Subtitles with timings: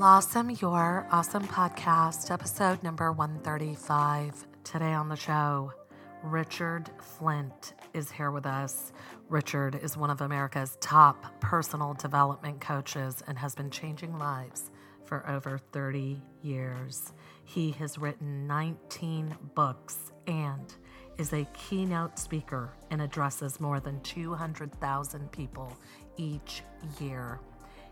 [0.00, 4.46] Blossom Your Awesome Podcast, episode number 135.
[4.64, 5.74] Today on the show,
[6.22, 8.92] Richard Flint is here with us.
[9.28, 14.70] Richard is one of America's top personal development coaches and has been changing lives
[15.04, 17.12] for over 30 years.
[17.44, 20.72] He has written 19 books and
[21.18, 25.76] is a keynote speaker and addresses more than 200,000 people
[26.16, 26.62] each
[26.98, 27.38] year.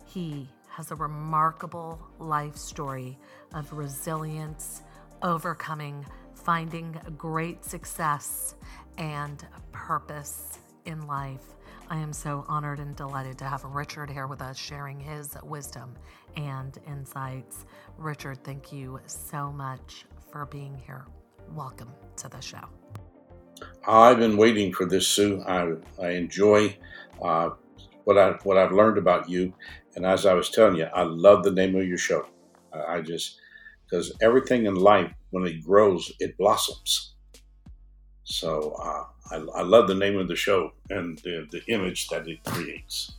[0.06, 0.48] He
[0.78, 3.18] has a remarkable life story
[3.52, 4.82] of resilience,
[5.22, 6.06] overcoming,
[6.36, 8.54] finding great success,
[8.96, 11.56] and purpose in life.
[11.90, 15.94] I am so honored and delighted to have Richard here with us sharing his wisdom
[16.36, 17.66] and insights.
[17.96, 21.06] Richard, thank you so much for being here.
[21.56, 22.68] Welcome to the show.
[23.84, 25.42] I've been waiting for this, Sue.
[25.44, 26.76] I, I enjoy
[27.20, 27.50] uh,
[28.08, 29.52] what I what I've learned about you,
[29.98, 32.24] and as I was telling you, I love the name of your show.
[32.72, 33.40] I just
[33.82, 37.16] because everything in life, when it grows, it blossoms.
[38.22, 42.28] So uh, I, I, love the name of the show and the, the image that
[42.28, 43.16] it creates.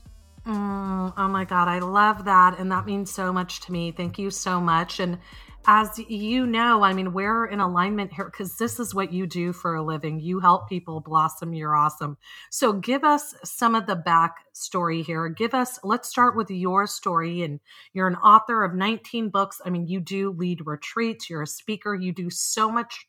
[0.48, 2.58] Mm, oh my God, I love that.
[2.58, 3.92] And that means so much to me.
[3.92, 5.02] Thank you so much.
[5.02, 5.18] And
[5.66, 9.54] as you know, I mean, we're in alignment here because this is what you do
[9.54, 10.20] for a living.
[10.20, 11.54] You help people blossom.
[11.54, 12.18] You're awesome.
[12.50, 15.28] So, give us some of the back story here.
[15.30, 17.44] Give us, let's start with your story.
[17.44, 17.60] And
[17.94, 19.62] you're an author of 19 books.
[19.66, 23.08] I mean, you do lead retreats, you're a speaker, you do so much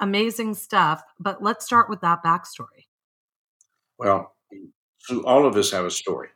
[0.00, 1.02] amazing stuff.
[1.18, 2.86] But let's start with that backstory.
[3.98, 4.34] Well,
[5.24, 6.28] all of us have a story.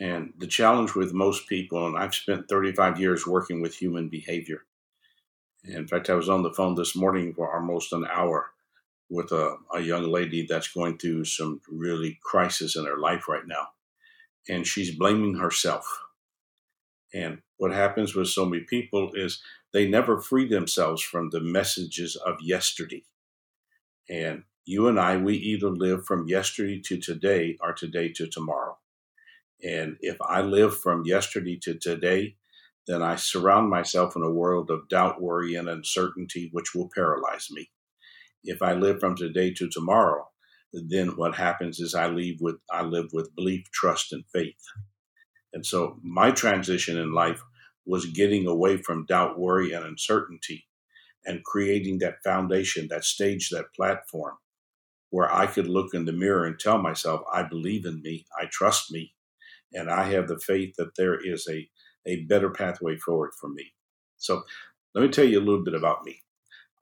[0.00, 4.64] And the challenge with most people, and I've spent 35 years working with human behavior.
[5.64, 8.50] In fact, I was on the phone this morning for almost an hour
[9.08, 13.46] with a, a young lady that's going through some really crisis in her life right
[13.46, 13.68] now.
[14.48, 16.04] And she's blaming herself.
[17.14, 19.40] And what happens with so many people is
[19.72, 23.04] they never free themselves from the messages of yesterday.
[24.08, 28.78] And you and I, we either live from yesterday to today or today to tomorrow.
[29.64, 32.36] And if I live from yesterday to today,
[32.86, 37.48] then I surround myself in a world of doubt, worry, and uncertainty, which will paralyze
[37.50, 37.70] me.
[38.44, 40.28] If I live from today to tomorrow,
[40.72, 44.60] then what happens is I live with I live with belief, trust, and faith.
[45.52, 47.42] And so my transition in life
[47.86, 50.66] was getting away from doubt, worry, and uncertainty
[51.24, 54.34] and creating that foundation, that stage, that platform
[55.10, 58.46] where I could look in the mirror and tell myself, I believe in me, I
[58.50, 59.14] trust me,
[59.76, 61.68] and I have the faith that there is a,
[62.06, 63.74] a better pathway forward for me.
[64.16, 64.42] So
[64.94, 66.22] let me tell you a little bit about me.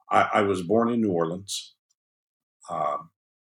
[0.09, 1.75] I, I was born in New Orleans.
[2.69, 3.09] Um,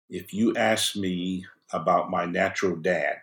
[0.10, 3.18] if you ask me about my natural dad,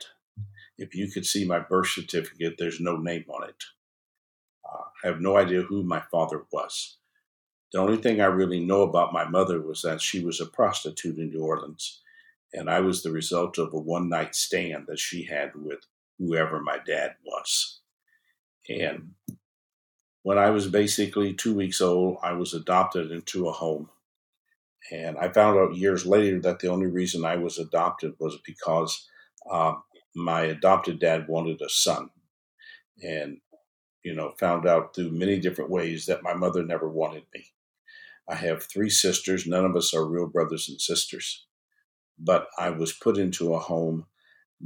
[0.78, 3.65] if you could see my birth certificate, there's no name on it.
[4.65, 6.99] Uh, I have no idea who my father was.
[7.72, 11.19] The only thing I really know about my mother was that she was a prostitute
[11.19, 12.00] in New Orleans,
[12.53, 15.81] and I was the result of a one night stand that she had with
[16.22, 17.81] whoever my dad was.
[18.69, 19.12] And
[20.22, 23.91] when I was basically two weeks old, I was adopted into a home.
[24.91, 29.09] And I found out years later that the only reason I was adopted was because
[29.50, 29.75] uh,
[30.15, 32.11] my adopted dad wanted a son.
[33.03, 33.38] And,
[34.05, 37.47] you know, found out through many different ways that my mother never wanted me.
[38.28, 39.47] I have three sisters.
[39.47, 41.47] None of us are real brothers and sisters.
[42.19, 44.06] But I was put into a home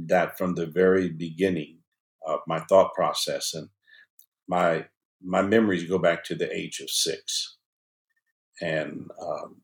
[0.05, 1.79] that from the very beginning
[2.25, 3.69] of my thought process and
[4.47, 4.85] my
[5.23, 7.57] my memories go back to the age of six.
[8.61, 9.61] And um,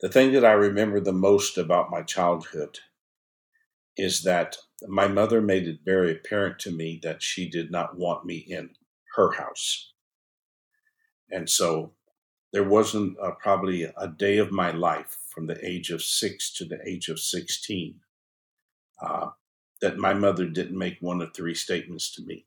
[0.00, 2.80] the thing that i remember the most about my childhood
[3.96, 4.56] is that
[4.88, 8.70] my mother made it very apparent to me that she did not want me in
[9.14, 9.92] her house.
[11.30, 11.92] And so
[12.52, 16.64] there wasn't uh, probably a day of my life from the age of six to
[16.64, 18.00] the age of 16
[19.02, 19.30] uh,
[19.80, 22.46] that my mother didn't make one of three statements to me.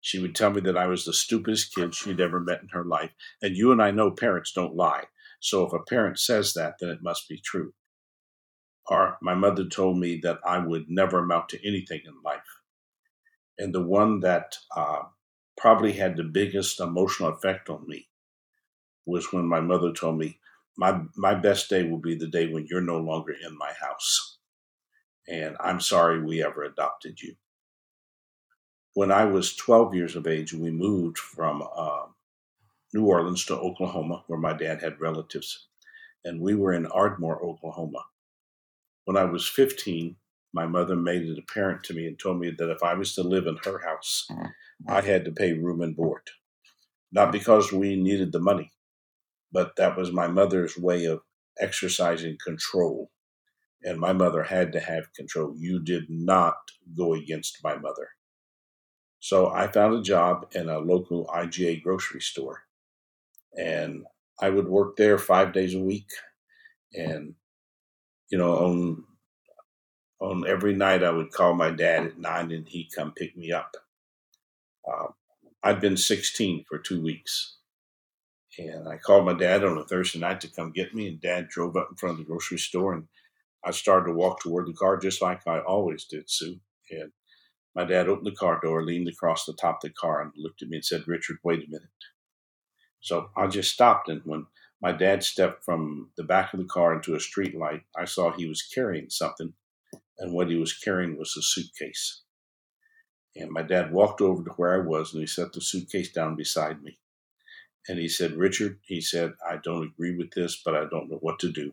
[0.00, 2.84] She would tell me that I was the stupidest kid she'd ever met in her
[2.84, 3.10] life.
[3.42, 5.04] And you and I know parents don't lie.
[5.40, 7.74] So if a parent says that, then it must be true.
[8.86, 12.38] Or my mother told me that I would never amount to anything in life.
[13.58, 15.02] And the one that uh,
[15.56, 18.08] probably had the biggest emotional effect on me
[19.06, 20.38] was when my mother told me,
[20.76, 24.35] my, my best day will be the day when you're no longer in my house
[25.28, 27.34] and I'm sorry we ever adopted you.
[28.94, 32.06] When I was 12 years of age, we moved from uh,
[32.94, 35.68] New Orleans to Oklahoma, where my dad had relatives,
[36.24, 38.04] and we were in Ardmore, Oklahoma.
[39.04, 40.16] When I was 15,
[40.52, 43.22] my mother made it apparent to me and told me that if I was to
[43.22, 44.32] live in her house,
[44.88, 46.22] I had to pay room and board.
[47.12, 48.72] Not because we needed the money,
[49.52, 51.20] but that was my mother's way of
[51.60, 53.10] exercising control.
[53.86, 55.54] And my mother had to have control.
[55.56, 56.56] You did not
[56.96, 58.08] go against my mother.
[59.20, 62.62] So I found a job in a local IGA grocery store.
[63.56, 64.04] And
[64.40, 66.10] I would work there five days a week.
[66.92, 67.34] And,
[68.28, 69.04] you know, on
[70.20, 73.52] on every night I would call my dad at nine and he'd come pick me
[73.52, 73.76] up.
[74.90, 75.08] Uh,
[75.62, 77.58] I'd been 16 for two weeks.
[78.58, 81.48] And I called my dad on a Thursday night to come get me, and dad
[81.48, 82.94] drove up in front of the grocery store.
[82.94, 83.08] And
[83.64, 86.60] I started to walk toward the car just like I always did, Sue.
[86.90, 87.12] And
[87.74, 90.62] my dad opened the car door, leaned across the top of the car, and looked
[90.62, 91.88] at me and said, Richard, wait a minute.
[93.00, 94.08] So I just stopped.
[94.08, 94.46] And when
[94.82, 98.32] my dad stepped from the back of the car into a street light, I saw
[98.32, 99.54] he was carrying something
[100.18, 102.22] and what he was carrying was a suitcase.
[103.36, 106.36] And my dad walked over to where I was and he set the suitcase down
[106.36, 106.98] beside me.
[107.88, 111.18] And he said, Richard, he said, I don't agree with this, but I don't know
[111.20, 111.72] what to do.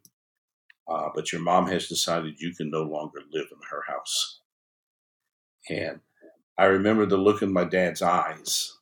[0.87, 4.41] Uh, but your mom has decided you can no longer live in her house.
[5.69, 6.01] And
[6.57, 8.77] I remember the look in my dad's eyes.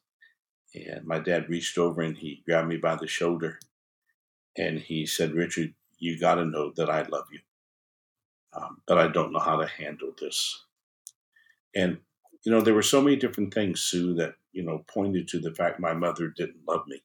[0.75, 3.59] And my dad reached over and he grabbed me by the shoulder.
[4.57, 7.39] And he said, Richard, you got to know that I love you
[8.53, 10.65] um, but I don't know how to handle this.
[11.75, 11.99] And,
[12.45, 15.53] you know, there were so many different things, Sue, that, you know, pointed to the
[15.55, 17.01] fact my mother didn't love me.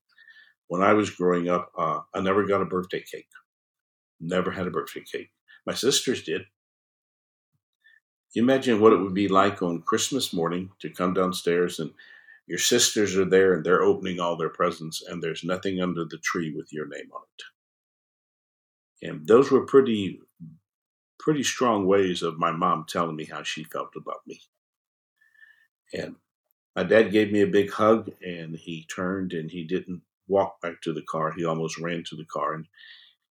[0.69, 3.28] When I was growing up, uh, I never got a birthday cake.
[4.20, 5.30] Never had a birthday cake.
[5.66, 6.42] My sisters did.
[8.34, 11.92] You imagine what it would be like on Christmas morning to come downstairs and
[12.46, 16.18] your sisters are there and they're opening all their presents and there's nothing under the
[16.18, 19.08] tree with your name on it.
[19.08, 20.20] And those were pretty
[21.19, 24.40] pretty strong ways of my mom telling me how she felt about me.
[25.92, 26.16] And
[26.76, 30.80] my dad gave me a big hug and he turned and he didn't walk back
[30.82, 31.32] to the car.
[31.32, 32.66] He almost ran to the car and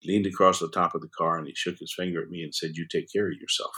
[0.04, 2.54] leaned across the top of the car and he shook his finger at me and
[2.54, 3.74] said, You take care of yourself.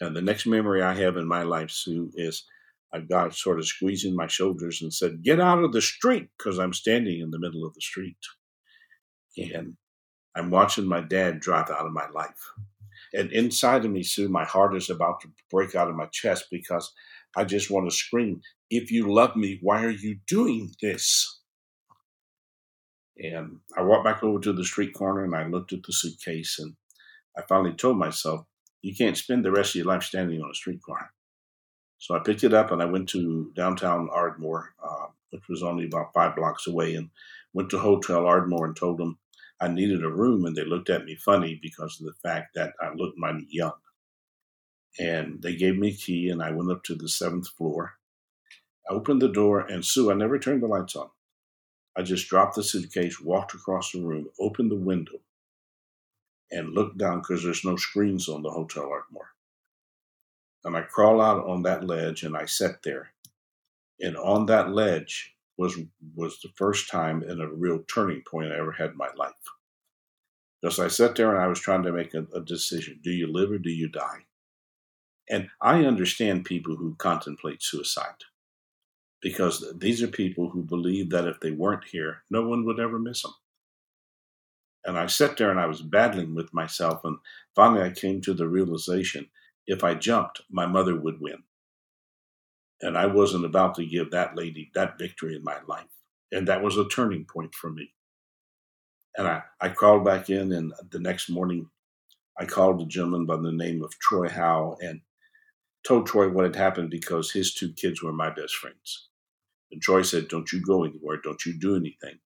[0.00, 2.44] And the next memory I have in my life, Sue, is
[2.92, 6.58] I've got sort of squeezing my shoulders and said, Get out of the street, because
[6.58, 8.16] I'm standing in the middle of the street.
[9.36, 9.74] And
[10.36, 12.52] I'm watching my dad drive out of my life.
[13.12, 16.46] And inside of me, Sue, my heart is about to break out of my chest
[16.50, 16.92] because
[17.36, 18.40] I just want to scream,
[18.70, 21.39] If you love me, why are you doing this?
[23.22, 26.58] And I walked back over to the street corner and I looked at the suitcase
[26.58, 26.74] and
[27.36, 28.46] I finally told myself,
[28.82, 31.12] You can't spend the rest of your life standing on a street corner.
[31.98, 35.84] So I picked it up and I went to downtown Ardmore, uh, which was only
[35.84, 37.10] about five blocks away, and
[37.52, 39.18] went to Hotel Ardmore and told them
[39.60, 42.72] I needed a room, and they looked at me funny because of the fact that
[42.80, 43.74] I looked mighty young.
[44.98, 47.92] And they gave me a key, and I went up to the seventh floor.
[48.90, 51.10] I opened the door, and Sue, I never turned the lights on.
[51.96, 55.20] I just dropped the suitcase, walked across the room, opened the window,
[56.50, 59.30] and looked down because there's no screens on the Hotel Ardmore.
[60.64, 63.12] And I crawled out on that ledge and I sat there.
[64.00, 65.78] And on that ledge was
[66.14, 69.32] was the first time in a real turning point I ever had in my life.
[70.60, 73.26] Because I sat there and I was trying to make a, a decision: do you
[73.26, 74.24] live or do you die?
[75.28, 78.24] And I understand people who contemplate suicide
[79.22, 82.98] because these are people who believe that if they weren't here, no one would ever
[82.98, 83.34] miss them.
[84.84, 87.18] And I sat there and I was battling with myself, and
[87.54, 89.28] finally I came to the realization
[89.66, 91.42] if I jumped, my mother would win
[92.82, 95.86] and I wasn't about to give that lady that victory in my life.
[96.32, 97.92] And that was a turning point for me.
[99.16, 101.68] And I, I crawled back in, and the next morning,
[102.38, 105.00] I called a gentleman by the name of Troy Howe and
[105.86, 109.09] told Troy what had happened because his two kids were my best friends.
[109.72, 112.18] And Troy said, Don't you go anywhere, don't you do anything.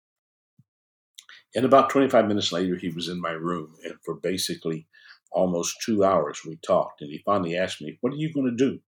[1.55, 4.87] And about 25 minutes later, he was in my room, and for basically
[5.31, 7.01] almost two hours, we talked.
[7.01, 8.79] And he finally asked me, What are you going to do?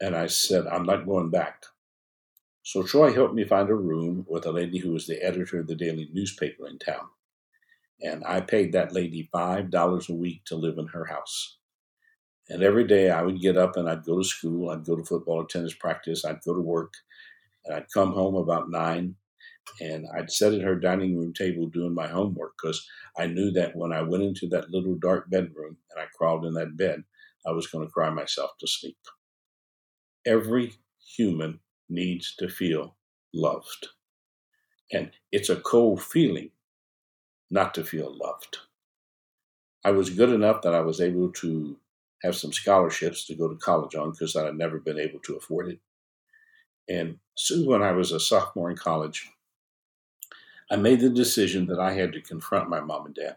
[0.00, 1.64] And I said, I'm not going back.
[2.62, 5.68] So Troy helped me find a room with a lady who was the editor of
[5.68, 7.06] the daily newspaper in town.
[8.00, 11.58] And I paid that lady $5 a week to live in her house.
[12.48, 15.04] And every day I would get up and I'd go to school, I'd go to
[15.04, 16.94] football or tennis practice, I'd go to work,
[17.66, 19.16] and I'd come home about nine
[19.80, 22.86] and I'd sit at her dining room table doing my homework because
[23.18, 26.54] I knew that when I went into that little dark bedroom and I crawled in
[26.54, 27.02] that bed,
[27.46, 28.96] I was going to cry myself to sleep.
[30.26, 30.74] Every
[31.16, 32.96] human needs to feel
[33.34, 33.88] loved.
[34.92, 36.50] And it's a cold feeling
[37.50, 38.58] not to feel loved.
[39.84, 41.76] I was good enough that I was able to
[42.22, 45.36] have some scholarships to go to college on because I had never been able to
[45.36, 45.78] afford it.
[46.88, 49.30] And soon, when I was a sophomore in college,
[50.70, 53.36] I made the decision that I had to confront my mom and dad.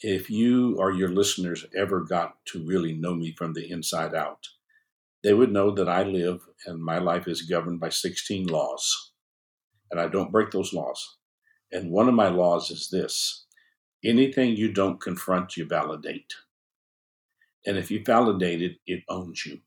[0.00, 4.48] If you or your listeners ever got to really know me from the inside out,
[5.22, 9.12] they would know that I live and my life is governed by 16 laws,
[9.90, 11.16] and I don't break those laws.
[11.72, 13.46] And one of my laws is this
[14.04, 16.34] anything you don't confront, you validate.
[17.66, 19.60] And if you validate it, it owns you.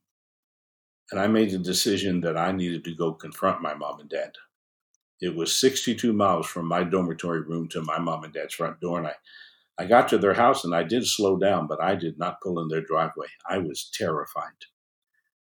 [1.12, 4.34] And I made the decision that I needed to go confront my mom and dad.
[5.22, 9.00] It was 62 miles from my dormitory room to my mom and dad's front door.
[9.00, 9.14] And I,
[9.80, 12.60] I got to their house and I did slow down, but I did not pull
[12.60, 13.28] in their driveway.
[13.50, 14.66] I was terrified.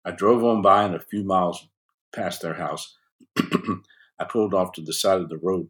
[0.04, 1.68] I drove on by and a few miles
[2.14, 2.98] past their house.
[3.38, 5.70] I pulled off to the side of the road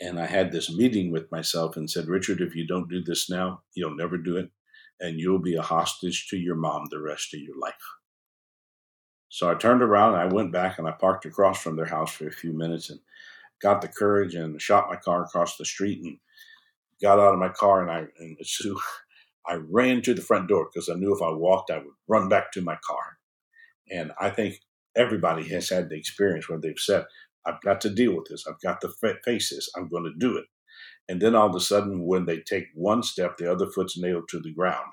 [0.00, 3.30] and I had this meeting with myself and said, Richard, if you don't do this
[3.30, 4.50] now, you'll never do it.
[5.00, 7.74] And you'll be a hostage to your mom the rest of your life.
[9.32, 12.12] So I turned around and I went back and I parked across from their house
[12.12, 13.00] for a few minutes and
[13.62, 16.18] got the courage and shot my car across the street and
[17.00, 18.78] got out of my car and I and Sue,
[19.48, 22.28] I ran to the front door because I knew if I walked I would run
[22.28, 23.16] back to my car.
[23.90, 24.60] And I think
[24.94, 27.06] everybody has had the experience where they've said,
[27.46, 28.44] I've got to deal with this.
[28.46, 28.90] I've got to
[29.24, 29.70] face this.
[29.74, 30.44] I'm going to do it.
[31.08, 34.28] And then all of a sudden, when they take one step, the other foot's nailed
[34.28, 34.92] to the ground.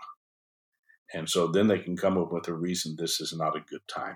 [1.14, 3.86] And so then they can come up with a reason this is not a good
[3.90, 4.16] time.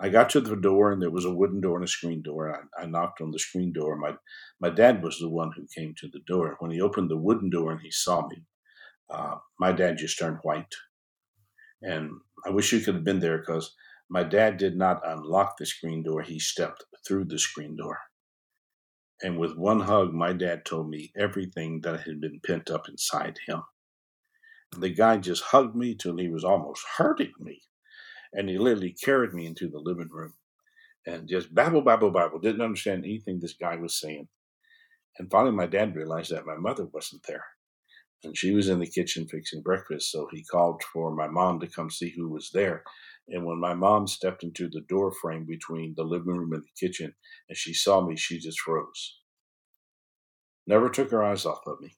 [0.00, 2.68] I got to the door and there was a wooden door and a screen door.
[2.78, 3.96] I, I knocked on the screen door.
[3.96, 4.16] My
[4.60, 6.56] my dad was the one who came to the door.
[6.58, 8.44] When he opened the wooden door and he saw me,
[9.08, 10.74] uh, my dad just turned white.
[11.80, 12.10] And
[12.44, 13.74] I wish you could have been there because
[14.08, 16.22] my dad did not unlock the screen door.
[16.22, 17.98] He stepped through the screen door.
[19.22, 23.38] And with one hug, my dad told me everything that had been pent up inside
[23.46, 23.62] him.
[24.76, 27.62] The guy just hugged me till he was almost hurting me.
[28.34, 30.34] And he literally carried me into the living room
[31.06, 32.40] and just babble, babble, babble.
[32.40, 34.28] Didn't understand anything this guy was saying.
[35.18, 37.44] And finally, my dad realized that my mother wasn't there.
[38.24, 40.10] And she was in the kitchen fixing breakfast.
[40.10, 42.82] So he called for my mom to come see who was there.
[43.28, 46.86] And when my mom stepped into the door frame between the living room and the
[46.86, 47.14] kitchen
[47.48, 49.18] and she saw me, she just froze.
[50.66, 51.96] Never took her eyes off of me.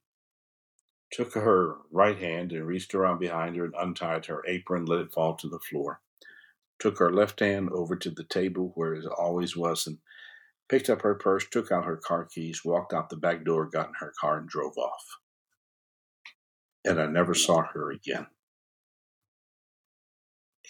[1.13, 5.13] Took her right hand and reached around behind her and untied her apron, let it
[5.13, 6.01] fall to the floor
[6.79, 9.99] took her left hand over to the table where it always was, and
[10.69, 13.89] picked up her purse, took out her car keys, walked out the back door, got
[13.89, 15.19] in her car, and drove off.
[16.85, 18.27] And I never saw her again.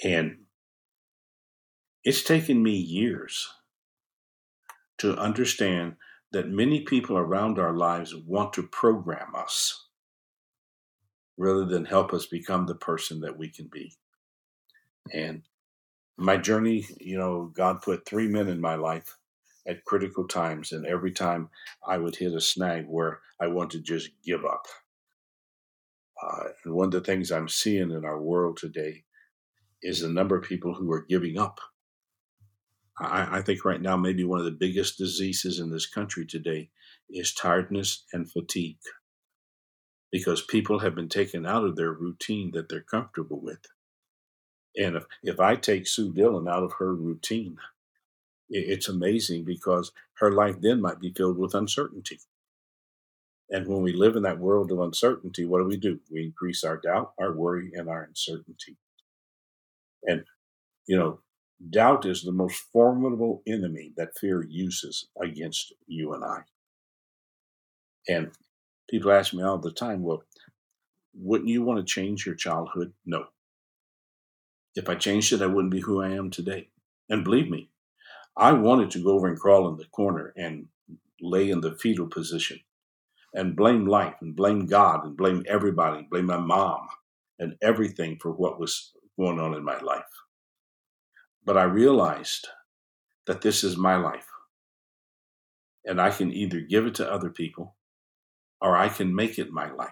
[0.05, 0.39] And
[2.05, 3.49] it's taken me years
[4.99, 5.97] to understand
[6.33, 9.89] that many people around our lives want to program us
[11.37, 13.93] rather than help us become the person that we can be.
[15.13, 15.43] And
[16.19, 19.17] my journey, you know, God put three men in my life
[19.67, 21.51] at critical times, and every time
[21.87, 24.67] I would hit a snag where I want to just give up.
[26.23, 29.05] Uh, and one of the things I'm seeing in our world today
[29.83, 31.61] is the number of people who are giving up.
[32.99, 36.71] I, I think right now, maybe one of the biggest diseases in this country today
[37.11, 38.79] is tiredness and fatigue
[40.11, 43.61] because people have been taken out of their routine that they're comfortable with.
[44.77, 47.59] And if, if I take Sue Dhillon out of her routine,
[48.49, 52.21] it's amazing because her life then might be filled with uncertainty.
[53.51, 56.01] And when we live in that world of uncertainty, what do we do?
[56.11, 58.77] We increase our doubt, our worry, and our uncertainty.
[60.05, 60.25] And,
[60.87, 61.21] you know,
[61.71, 66.41] doubt is the most formidable enemy that fear uses against you and I.
[68.09, 68.31] And
[68.89, 70.23] people ask me all the time, well,
[71.15, 72.93] wouldn't you want to change your childhood?
[73.05, 73.27] No.
[74.77, 76.69] If I changed it, I wouldn't be who I am today.
[77.09, 77.71] And believe me,
[78.37, 80.67] I wanted to go over and crawl in the corner and
[81.21, 82.61] lay in the fetal position
[83.35, 86.89] and blame life and blame God and blame everybody, blame my mom
[87.39, 90.05] and everything for what was going on in my life.
[91.45, 92.49] But I realized
[93.27, 94.27] that this is my life.
[95.87, 97.77] And I can either give it to other people
[98.61, 99.91] or I can make it my life.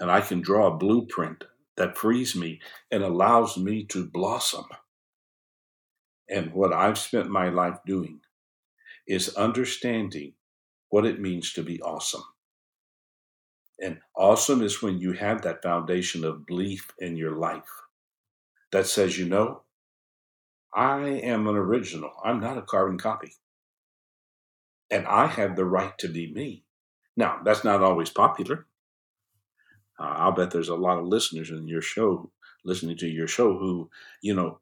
[0.00, 1.44] And I can draw a blueprint
[1.76, 2.60] that frees me
[2.90, 4.64] and allows me to blossom.
[6.28, 8.20] And what I've spent my life doing
[9.06, 10.34] is understanding
[10.88, 12.22] what it means to be awesome.
[13.80, 17.62] And awesome is when you have that foundation of belief in your life
[18.70, 19.62] that says, you know,
[20.74, 22.12] I am an original.
[22.24, 23.32] I'm not a carbon copy.
[24.90, 26.64] And I have the right to be me.
[27.16, 28.66] Now, that's not always popular.
[29.98, 32.30] Uh, I'll bet there's a lot of listeners in your show,
[32.64, 33.90] listening to your show, who,
[34.22, 34.60] you know,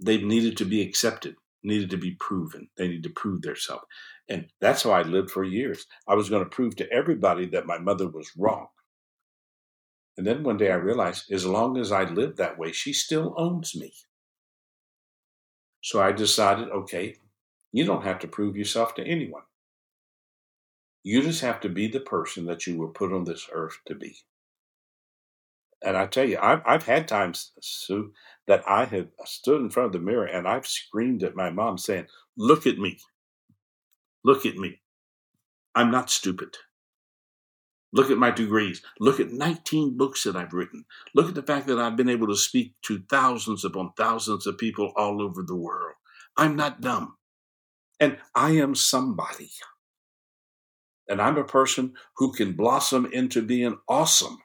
[0.00, 2.68] they've needed to be accepted, needed to be proven.
[2.76, 3.84] They need to prove themselves.
[4.28, 5.86] And that's how I lived for years.
[6.08, 8.68] I was going to prove to everybody that my mother was wrong.
[10.16, 13.34] And then one day I realized as long as I live that way, she still
[13.36, 13.92] owns me.
[15.80, 17.16] So I decided, okay,
[17.72, 19.42] you don't have to prove yourself to anyone.
[21.02, 23.94] You just have to be the person that you were put on this earth to
[23.94, 24.16] be.
[25.84, 28.12] And I tell you, I've, I've had times, Sue,
[28.46, 31.76] that I have stood in front of the mirror and I've screamed at my mom
[31.76, 32.06] saying,
[32.36, 32.98] Look at me.
[34.24, 34.80] Look at me.
[35.74, 36.56] I'm not stupid.
[37.92, 38.80] Look at my degrees.
[39.00, 40.84] Look at 19 books that I've written.
[41.14, 44.56] Look at the fact that I've been able to speak to thousands upon thousands of
[44.56, 45.94] people all over the world.
[46.36, 47.16] I'm not dumb.
[48.00, 49.50] And I am somebody.
[51.08, 54.38] And I'm a person who can blossom into being awesome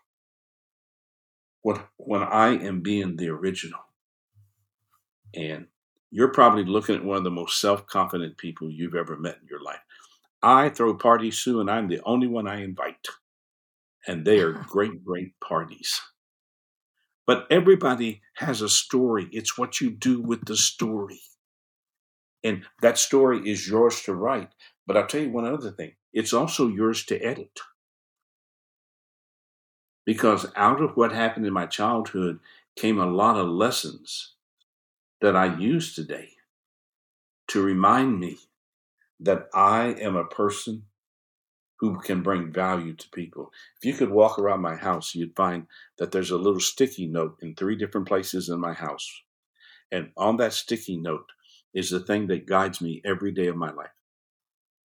[1.61, 3.79] when, when I am being the original.
[5.35, 5.67] And
[6.09, 9.47] you're probably looking at one of the most self confident people you've ever met in
[9.49, 9.81] your life.
[10.41, 13.07] I throw parties, Sue, and I'm the only one I invite
[14.07, 16.01] and they are great, great parties.
[17.27, 19.27] But everybody has a story.
[19.31, 21.19] It's what you do with the story.
[22.43, 24.49] And that story is yours to write.
[24.87, 27.59] But I'll tell you one other thing it's also yours to edit.
[30.05, 32.39] Because out of what happened in my childhood
[32.77, 34.35] came a lot of lessons
[35.19, 36.29] that I use today
[37.49, 38.37] to remind me
[39.19, 40.83] that I am a person
[41.79, 43.51] who can bring value to people.
[43.79, 45.67] If you could walk around my house, you'd find
[45.97, 49.07] that there's a little sticky note in three different places in my house.
[49.91, 51.31] And on that sticky note
[51.73, 53.96] is the thing that guides me every day of my life.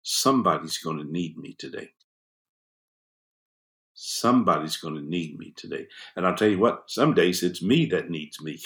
[0.03, 1.91] Somebody's going to need me today.
[3.95, 5.87] Somebody's going to need me today.
[6.17, 8.61] And I'll tell you what, some days it's me that needs me.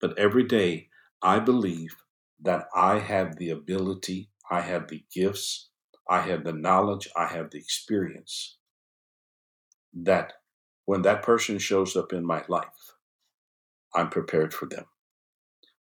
[0.00, 0.88] But every day
[1.22, 1.94] I believe
[2.42, 5.70] that I have the ability, I have the gifts,
[6.08, 8.58] I have the knowledge, I have the experience
[9.94, 10.32] that
[10.86, 12.96] when that person shows up in my life,
[13.94, 14.86] I'm prepared for them.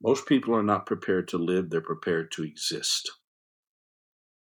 [0.03, 3.11] Most people are not prepared to live, they're prepared to exist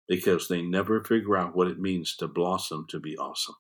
[0.08, 3.56] because they never figure out what it means to blossom to be awesome.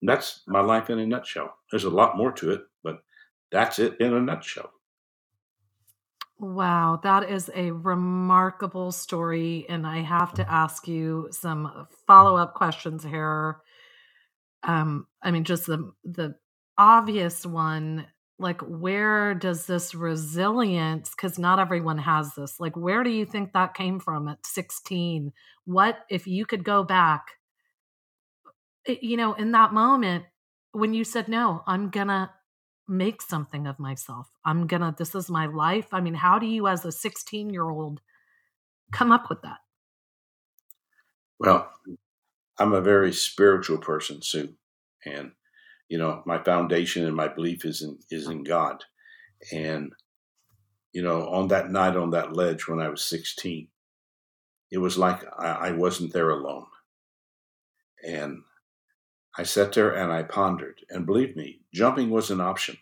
[0.00, 1.56] And that's my life in a nutshell.
[1.70, 2.98] There's a lot more to it, but
[3.50, 4.70] that's it in a nutshell.
[6.38, 9.66] Wow, that is a remarkable story.
[9.68, 13.58] And I have to ask you some follow up questions here.
[14.62, 16.36] Um, I mean, just the the
[16.76, 18.06] obvious one,
[18.38, 23.52] like where does this resilience, because not everyone has this, like where do you think
[23.52, 25.32] that came from at 16?
[25.64, 27.26] What if you could go back,
[28.86, 30.24] eh, you know, in that moment
[30.72, 32.30] when you said, No, I'm gonna
[32.86, 34.28] make something of myself.
[34.44, 35.88] I'm to, this is my life.
[35.92, 38.00] I mean, how do you, as a 16 year old,
[38.92, 39.58] come up with that?
[41.38, 41.70] Well,
[42.58, 44.54] I'm a very spiritual person, Sue.
[45.04, 45.32] And,
[45.88, 48.84] you know, my foundation and my belief is in, is in God.
[49.52, 49.92] And,
[50.92, 53.68] you know, on that night on that ledge when I was 16,
[54.70, 56.66] it was like I, I wasn't there alone.
[58.06, 58.42] And
[59.36, 60.80] I sat there and I pondered.
[60.90, 62.76] And believe me, jumping was an option.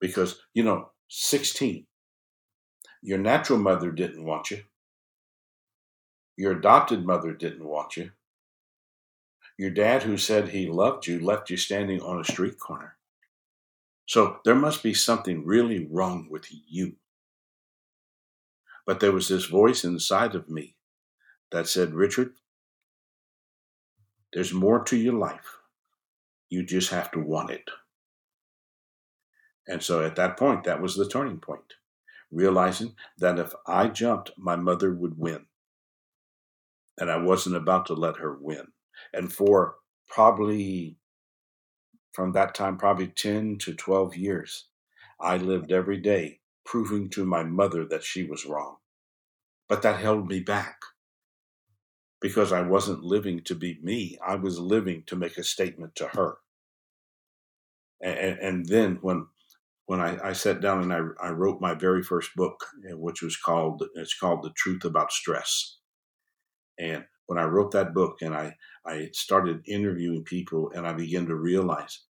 [0.00, 1.86] Because, you know, 16,
[3.02, 4.62] your natural mother didn't want you.
[6.36, 8.10] Your adopted mother didn't want you.
[9.58, 12.96] Your dad, who said he loved you, left you standing on a street corner.
[14.06, 16.96] So there must be something really wrong with you.
[18.86, 20.76] But there was this voice inside of me
[21.50, 22.34] that said, Richard,
[24.32, 25.58] there's more to your life.
[26.50, 27.68] You just have to want it.
[29.66, 31.74] And so at that point, that was the turning point,
[32.30, 35.46] realizing that if I jumped, my mother would win.
[36.98, 38.68] And I wasn't about to let her win.
[39.12, 39.76] And for
[40.08, 40.98] probably
[42.12, 44.68] from that time, probably 10 to 12 years,
[45.20, 48.76] I lived every day proving to my mother that she was wrong.
[49.68, 50.78] But that held me back
[52.20, 54.18] because I wasn't living to be me.
[54.26, 56.38] I was living to make a statement to her.
[58.00, 59.26] And, and then when
[59.86, 63.22] when I, I sat down and I, I wrote my very first book, eh, which
[63.22, 65.78] was called it's called The Truth About Stress.
[66.78, 71.26] And when I wrote that book and I, I started interviewing people and I began
[71.26, 72.04] to realize,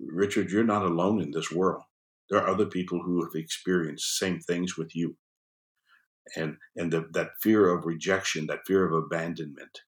[0.00, 1.82] Richard, you're not alone in this world.
[2.30, 5.16] There are other people who have experienced same things with you.
[6.36, 9.80] And and the, that fear of rejection, that fear of abandonment,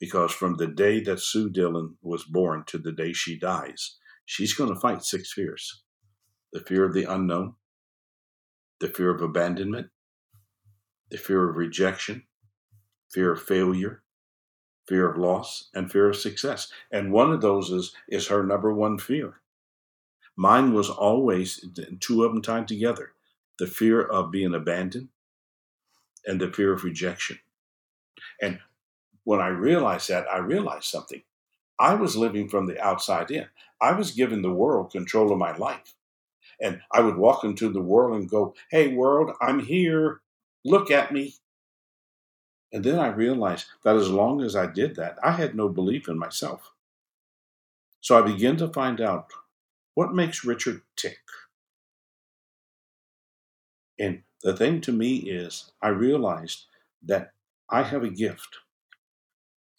[0.00, 4.54] Because from the day that Sue Dhillon was born to the day she dies, she's
[4.54, 5.84] going to fight six fears
[6.52, 7.54] the fear of the unknown,
[8.80, 9.88] the fear of abandonment,
[11.10, 12.24] the fear of rejection,
[13.12, 14.02] fear of failure,
[14.88, 16.72] fear of loss, and fear of success.
[16.90, 19.34] And one of those is, is her number one fear.
[20.36, 21.64] Mine was always
[22.00, 23.12] two of them tied together
[23.58, 25.08] the fear of being abandoned
[26.24, 27.40] and the fear of rejection.
[28.40, 28.60] And
[29.24, 31.22] when I realized that, I realized something.
[31.78, 33.46] I was living from the outside in.
[33.80, 35.94] I was giving the world control of my life.
[36.60, 40.20] And I would walk into the world and go, Hey, world, I'm here.
[40.64, 41.34] Look at me.
[42.72, 46.08] And then I realized that as long as I did that, I had no belief
[46.08, 46.72] in myself.
[48.00, 49.32] So I began to find out
[49.94, 51.18] what makes Richard tick.
[53.98, 56.66] And the thing to me is, I realized
[57.04, 57.32] that
[57.68, 58.58] I have a gift.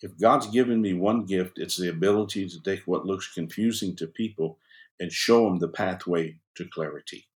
[0.01, 4.07] If God's given me one gift, it's the ability to take what looks confusing to
[4.07, 4.57] people
[4.99, 7.27] and show them the pathway to clarity.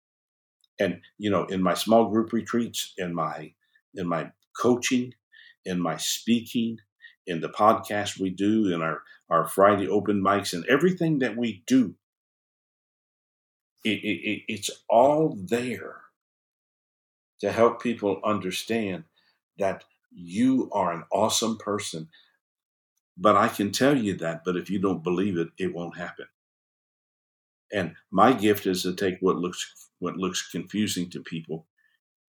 [0.79, 3.53] And you know, in my small group retreats, in my
[3.95, 5.13] in my coaching,
[5.65, 6.79] in my speaking,
[7.25, 11.63] in the podcast we do, in our our Friday open mics, and everything that we
[11.65, 11.95] do,
[13.83, 16.01] it, it, it's all there
[17.39, 19.03] to help people understand
[19.57, 22.07] that you are an awesome person.
[23.17, 26.27] But I can tell you that, but if you don't believe it, it won't happen.
[27.71, 31.67] And my gift is to take what looks what looks confusing to people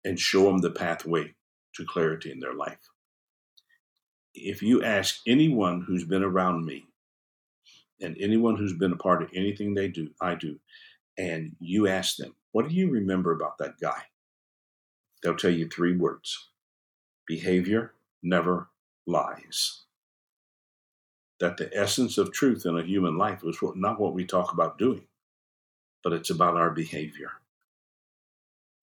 [0.04, 1.34] and show them the pathway
[1.74, 2.91] to clarity in their life.
[4.34, 6.86] If you ask anyone who's been around me
[8.00, 10.58] and anyone who's been a part of anything they do, I do,
[11.18, 14.02] and you ask them, what do you remember about that guy?
[15.22, 16.48] They'll tell you three words
[17.26, 17.92] behavior
[18.22, 18.68] never
[19.06, 19.82] lies.
[21.40, 24.78] That the essence of truth in a human life is not what we talk about
[24.78, 25.06] doing,
[26.02, 27.32] but it's about our behavior.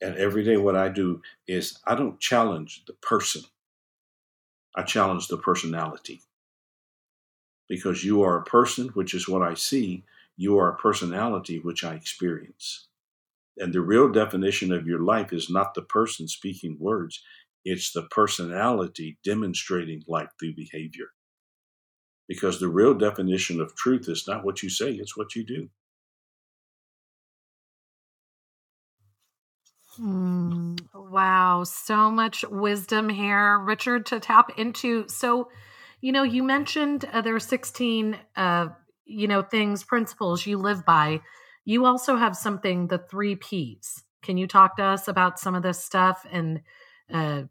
[0.02, 3.44] And every day, what I do is I don't challenge the person,
[4.76, 6.22] I challenge the personality.
[7.68, 10.04] Because you are a person, which is what I see,
[10.38, 12.88] you are a personality, which I experience.
[13.58, 17.22] And the real definition of your life is not the person speaking words,
[17.66, 21.08] it's the personality demonstrating life through behavior.
[22.28, 25.70] Because the real definition of truth is not what you say, it's what you do.
[30.00, 35.08] Mm, wow, so much wisdom here, Richard, to tap into.
[35.08, 35.50] So,
[36.02, 38.68] you know, you mentioned uh, there are 16, uh,
[39.06, 41.22] you know, things, principles you live by.
[41.66, 44.04] You also have something, the three P's.
[44.24, 46.62] Can you talk to us about some of this stuff and
[47.14, 47.44] uh,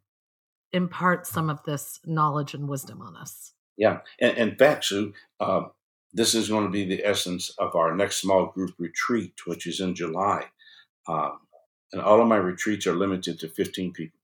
[0.72, 3.52] impart some of this knowledge and wisdom on us?
[3.76, 3.98] Yeah.
[4.20, 5.64] And, in fact, Sue, uh,
[6.12, 9.80] this is going to be the essence of our next small group retreat, which is
[9.80, 10.44] in July.
[11.06, 11.38] Um,
[11.92, 14.18] and all of my retreats are limited to 15 people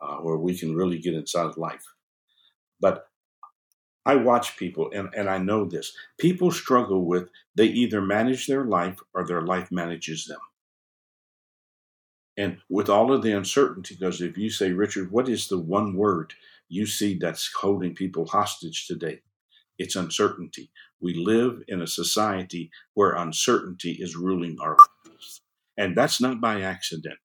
[0.00, 1.84] uh, where we can really get inside life.
[2.80, 3.06] But
[4.06, 5.92] I watch people and, and I know this.
[6.18, 10.40] People struggle with they either manage their life or their life manages them.
[12.36, 15.94] And with all of the uncertainty, because if you say, Richard, what is the one
[15.96, 16.34] word
[16.68, 19.20] you see that's holding people hostage today?
[19.78, 20.70] It's uncertainty.
[21.00, 24.97] We live in a society where uncertainty is ruling our lives.
[25.78, 27.20] And that's not by accident.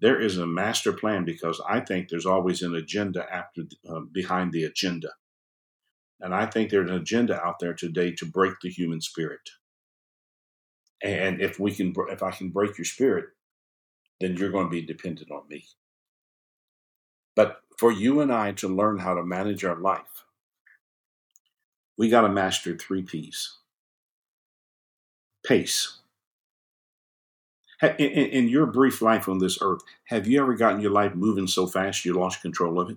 [0.00, 4.52] There is a master plan because I think there's always an agenda after uh, behind
[4.52, 5.08] the agenda.
[6.20, 9.40] And I think there's an agenda out there today to break the human spirit.
[11.02, 13.26] And if we can, if I can break your spirit,
[14.20, 15.66] then you're going to be dependent on me.
[17.34, 20.24] But for you and I to learn how to manage our life,
[21.98, 23.58] we got to master three P's
[25.46, 25.98] pace.
[27.82, 31.46] In, in, your brief life on this earth, have you ever gotten your life moving
[31.46, 32.96] so fast you lost control of it?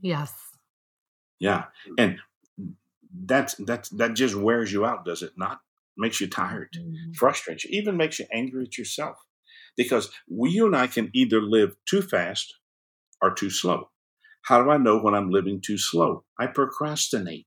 [0.00, 0.34] Yes.
[1.38, 1.64] Yeah.
[1.96, 2.18] And
[3.26, 5.60] that's that's that just wears you out, does it not?
[5.96, 7.12] Makes you tired, mm-hmm.
[7.12, 9.16] frustrates you, even makes you angry at yourself.
[9.76, 12.54] Because we you and I can either live too fast
[13.22, 13.90] or too slow.
[14.42, 16.24] How do I know when I'm living too slow?
[16.38, 17.46] I procrastinate.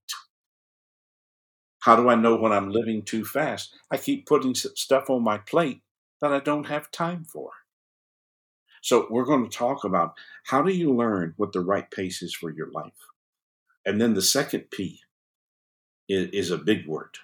[1.82, 3.74] How do I know when I'm living too fast?
[3.92, 5.82] I keep putting stuff on my plate
[6.22, 7.52] that I don't have time for.
[8.82, 10.14] So, we're going to talk about
[10.46, 12.94] how do you learn what the right pace is for your life?
[13.86, 15.02] And then the second P
[16.08, 17.18] is, is a big word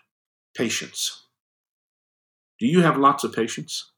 [0.56, 1.28] patience.
[2.60, 3.92] Do you have lots of patience?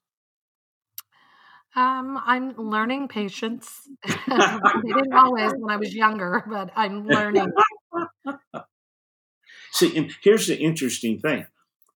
[1.76, 3.82] Um, I'm learning patience.
[4.08, 7.52] I didn't always when I was younger, but I'm learning
[9.72, 11.48] See, and here's the interesting thing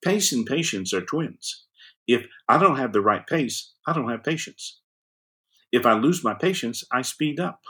[0.04, 1.66] pace and patience are twins.
[2.10, 4.82] If I don't have the right pace, I don't have patience.
[5.72, 7.62] If I lose my patience, I speed up.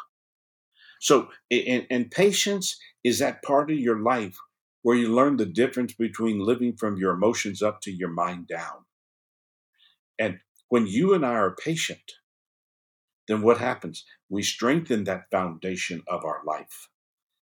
[1.02, 4.38] So, and, and patience is that part of your life
[4.82, 8.86] where you learn the difference between living from your emotions up to your mind down.
[10.18, 12.14] And when you and I are patient,
[13.28, 14.06] then what happens?
[14.30, 16.88] We strengthen that foundation of our life.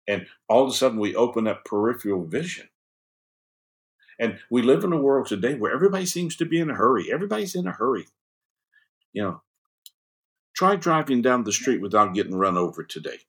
[0.08, 2.67] And all of a sudden, we open up peripheral vision.
[4.19, 7.12] And we live in a world today where everybody seems to be in a hurry.
[7.12, 8.05] Everybody's in a hurry.
[9.13, 9.41] You know,
[10.53, 13.19] try driving down the street without getting run over today.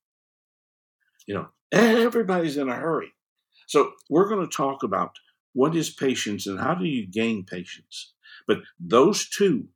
[1.26, 3.12] You know, everybody's in a hurry.
[3.66, 5.16] So we're going to talk about
[5.53, 8.12] what is patience and how do you gain patience.
[8.46, 9.68] But those two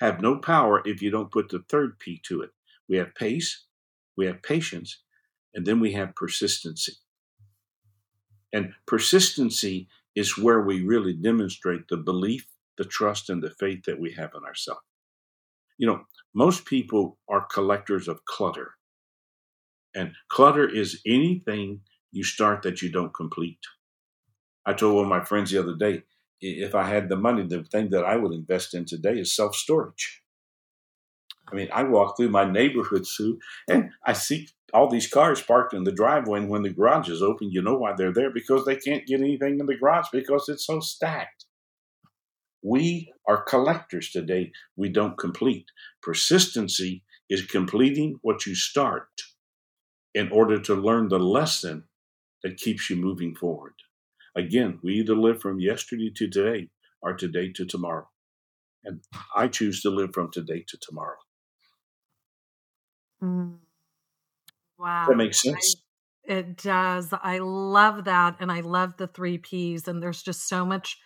[0.00, 2.50] have no power if you don't put the third P to it.
[2.88, 3.64] We have pace,
[4.16, 4.98] we have patience,
[5.54, 6.94] and then we have persistency.
[8.52, 12.46] And persistency is where we really demonstrate the belief,
[12.78, 14.82] the trust, and the faith that we have in ourselves.
[15.78, 18.72] You know, most people are collectors of clutter.
[19.94, 21.80] And clutter is anything
[22.12, 23.58] you start that you don't complete.
[24.64, 26.02] I told one of my friends the other day,
[26.40, 29.54] if I had the money, the thing that I would invest in today is self
[29.54, 30.22] storage.
[31.50, 35.74] I mean, I walk through my neighborhood, Sue, and I see all these cars parked
[35.74, 36.40] in the driveway.
[36.40, 39.20] And when the garage is open, you know why they're there because they can't get
[39.20, 41.44] anything in the garage because it's so stacked.
[42.62, 44.52] We are collectors today.
[44.76, 45.66] We don't complete.
[46.02, 49.08] Persistency is completing what you start
[50.14, 51.84] in order to learn the lesson
[52.42, 53.74] that keeps you moving forward.
[54.36, 56.68] Again, we either live from yesterday to today
[57.02, 58.08] or today to tomorrow.
[58.84, 59.00] And
[59.36, 61.18] I choose to live from today to tomorrow.
[63.22, 63.58] Mm.
[64.78, 65.06] Wow.
[65.08, 65.76] That makes sense.
[66.28, 67.12] I, it does.
[67.12, 68.36] I love that.
[68.40, 69.88] And I love the three P's.
[69.88, 70.98] And there's just so much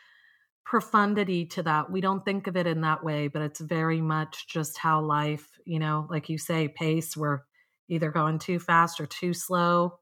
[0.64, 1.90] profundity to that.
[1.90, 5.46] We don't think of it in that way, but it's very much just how life,
[5.64, 7.40] you know, like you say, pace, we're
[7.88, 9.98] either going too fast or too slow.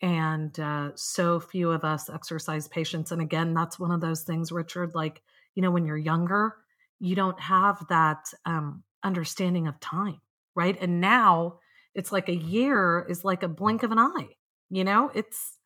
[0.00, 3.10] And uh, so few of us exercise patience.
[3.10, 5.20] And again, that's one of those things, Richard, like,
[5.56, 6.54] you know, when you're younger,
[7.00, 10.20] you don't have that um, understanding of time,
[10.54, 10.76] right?
[10.80, 11.58] And now
[11.94, 14.28] it's like a year is like a blink of an eye,
[14.70, 15.58] you know, it's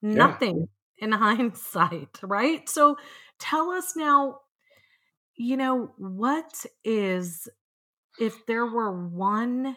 [0.00, 1.04] nothing yeah.
[1.06, 2.68] in hindsight, right?
[2.68, 2.96] So
[3.38, 4.38] tell us now,
[5.36, 7.48] you know, what is,
[8.18, 9.76] if there were one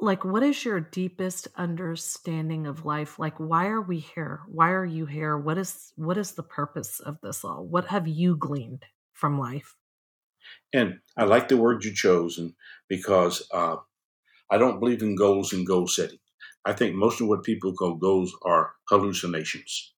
[0.00, 3.18] like what is your deepest understanding of life?
[3.18, 4.40] Like why are we here?
[4.46, 5.36] Why are you here?
[5.36, 7.66] What is what is the purpose of this all?
[7.66, 9.74] What have you gleaned from life
[10.72, 12.54] and i like the word you chosen
[12.88, 13.76] because uh,
[14.50, 16.20] i don't believe in goals and goal setting
[16.64, 19.94] i think most of what people call goals are hallucinations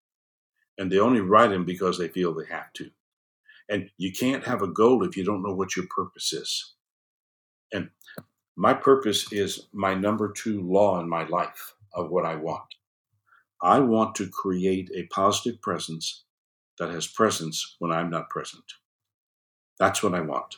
[0.79, 2.91] and they only write them because they feel they have to
[3.69, 6.75] and you can't have a goal if you don't know what your purpose is
[7.73, 7.91] and
[8.57, 12.75] my purpose is my number two law in my life of what I want.
[13.63, 16.25] I want to create a positive presence
[16.79, 18.65] that has presence when I'm not present.
[19.81, 20.57] That's what I want.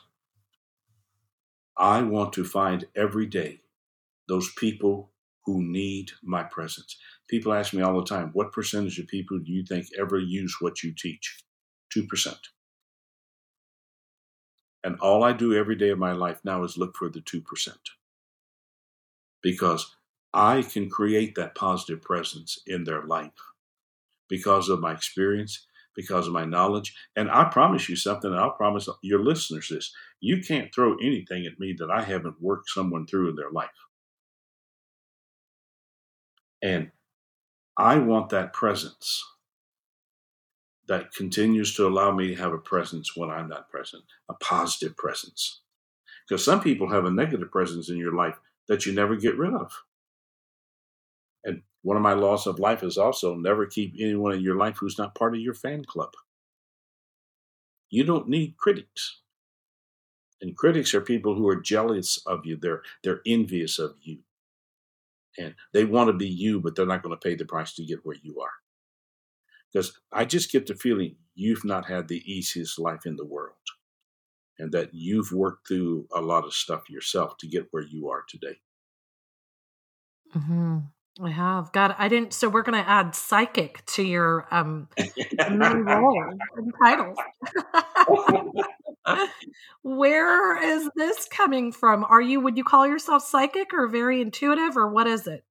[1.79, 3.63] I want to find every day
[4.29, 5.11] those people
[5.47, 6.97] who need my presence.
[7.29, 10.57] People ask me all the time, what percentage of people do you think ever use
[10.61, 11.45] what you teach?
[11.97, 12.37] 2%.
[14.85, 17.43] And all I do every day of my life now is look for the 2%.
[19.43, 19.97] Because
[20.35, 23.33] I can create that positive presence in their life
[24.29, 26.95] because of my experience, because of my knowledge.
[27.17, 31.47] And I promise you something, and I'll promise your listeners this you can't throw anything
[31.47, 33.69] at me that I haven't worked someone through in their life.
[36.63, 36.93] And
[37.77, 39.25] I want that presence
[40.87, 44.97] that continues to allow me to have a presence when I'm not present, a positive
[44.97, 45.63] presence.
[46.29, 48.37] Because some people have a negative presence in your life
[48.69, 49.73] that you never get rid of.
[51.45, 54.79] And one of my laws of life is also never keep anyone in your life
[54.79, 56.13] who's not part of your fan club.
[57.91, 59.21] You don't need critics.
[60.41, 62.57] And critics are people who are jealous of you.
[62.57, 64.21] They're they're envious of you.
[65.39, 67.85] And they want to be you, but they're not going to pay the price to
[67.85, 68.51] get where you are.
[69.73, 73.57] Because I just get the feeling you've not had the easiest life in the world
[74.59, 78.25] and that you've worked through a lot of stuff yourself to get where you are
[78.29, 78.61] today.
[80.35, 80.79] Mm-hmm.
[81.21, 81.73] I have.
[81.73, 82.33] God, I didn't.
[82.33, 84.89] So we're going to add psychic to your um
[85.51, 86.25] role
[86.57, 87.19] and titles.
[89.83, 92.05] Where is this coming from?
[92.05, 92.41] Are you?
[92.41, 95.45] Would you call yourself psychic or very intuitive, or what is it?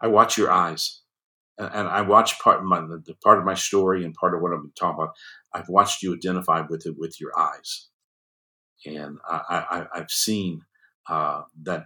[0.00, 1.00] I watch your eyes.
[1.58, 4.42] and, and I watch part of my the part of my story and part of
[4.42, 5.14] what I've been talking about.
[5.54, 7.88] I've watched you identify with it with your eyes,
[8.84, 10.62] and I, I, I, have seen
[11.08, 11.84] uh, that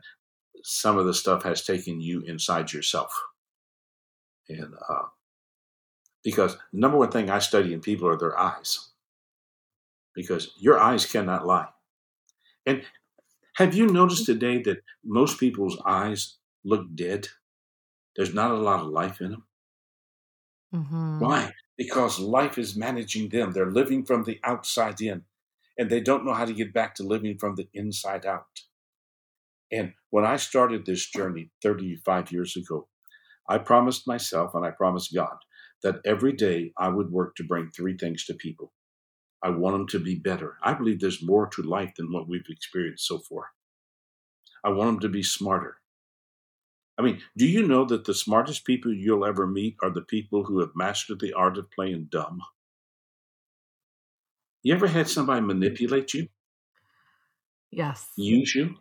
[0.62, 3.12] some of the stuff has taken you inside yourself,
[4.49, 5.07] and uh,
[6.25, 8.90] because the number one thing I study in people are their eyes,
[10.14, 11.69] because your eyes cannot lie.
[12.64, 12.83] And
[13.57, 17.29] have you noticed today that most people's eyes look dead?
[18.16, 19.45] There's not a lot of life in them.
[20.75, 21.21] Mm-hmm.
[21.21, 21.53] Why?
[21.79, 23.53] Because life is managing them.
[23.53, 25.23] They're living from the outside in,
[25.79, 28.47] and they don't know how to get back to living from the inside out.
[29.72, 32.88] And when I started this journey 35 years ago,
[33.48, 35.37] I promised myself and I promised God
[35.83, 38.72] that every day I would work to bring three things to people.
[39.42, 40.57] I want them to be better.
[40.62, 43.50] I believe there's more to life than what we've experienced so far.
[44.64, 45.76] I want them to be smarter.
[46.98, 50.44] I mean, do you know that the smartest people you'll ever meet are the people
[50.44, 52.40] who have mastered the art of playing dumb?
[54.62, 56.29] You ever had somebody manipulate you?
[57.70, 58.09] Yes.
[58.16, 58.76] Use you?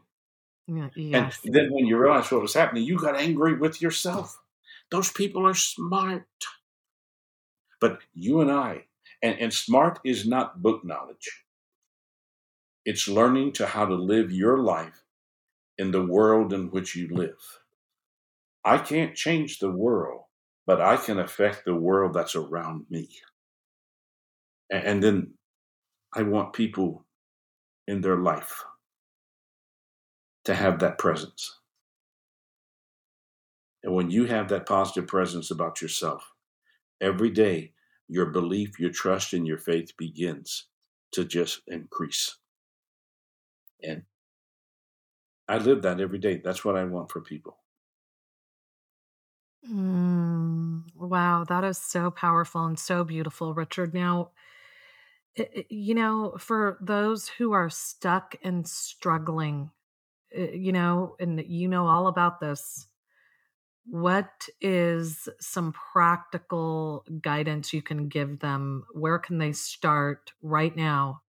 [0.68, 1.40] Yes.
[1.46, 4.40] And then when you realize what was happening, you got angry with yourself.
[4.92, 6.28] Those people are smart.
[7.80, 8.86] But you and I,
[9.22, 11.44] and, and smart is not book knowledge.
[12.86, 15.04] It's learning to how to live your life
[15.78, 17.60] in the world in which you live.
[18.64, 20.24] I can't change the world,
[20.66, 23.10] but I can affect the world that's around me.
[24.72, 25.34] And, and then
[26.14, 27.06] I want people
[27.88, 28.64] in their life
[30.46, 31.60] to have that presence.
[33.84, 36.32] And when you have that positive presence about yourself,
[37.02, 37.74] every day
[38.08, 40.68] your belief, your trust, and your faith begins
[41.12, 42.38] to just increase.
[43.84, 44.04] And
[45.48, 46.42] I live that every day.
[46.44, 47.58] That's what I want for people.
[49.70, 53.94] Mm, wow, that is so powerful and so beautiful, Richard.
[53.94, 54.32] Now,
[55.70, 59.72] you know, for those who are stuck and struggling,
[60.36, 62.88] Eh, you know, and you know all about this,
[63.86, 68.86] what is some practical guidance you can give them?
[68.94, 71.22] Where can they start right now?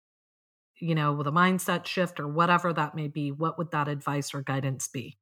[0.80, 4.34] You know, with a mindset shift or whatever that may be, what would that advice
[4.34, 5.18] or guidance be?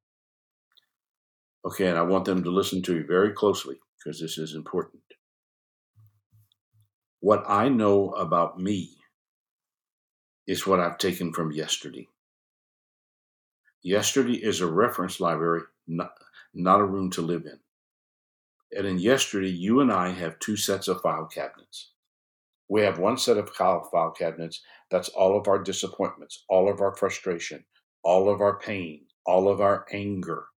[1.65, 5.03] Okay, and I want them to listen to you very closely because this is important.
[7.19, 9.03] What I know about me
[10.47, 12.07] is what I've taken from yesterday.
[13.85, 16.11] Yesterday is a reference library, not,
[16.53, 17.59] not a room to live in.
[18.77, 21.91] And in yesterday, you and I have two sets of file cabinets.
[22.69, 26.95] We have one set of file cabinets that's all of our disappointments, all of our
[26.95, 27.65] frustration,
[28.03, 30.47] all of our pain, all of our anger,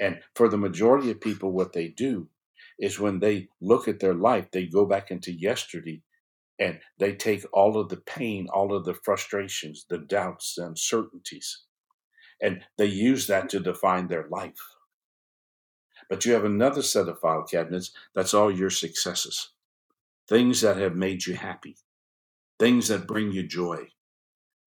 [0.00, 2.28] and for the majority of people, what they do
[2.78, 6.02] is when they look at their life, they go back into yesterday
[6.60, 11.63] and they take all of the pain, all of the frustrations, the doubts, the uncertainties,
[12.44, 14.60] and they use that to define their life.
[16.10, 19.50] But you have another set of file cabinets that's all your successes,
[20.28, 21.76] things that have made you happy,
[22.58, 23.88] things that bring you joy,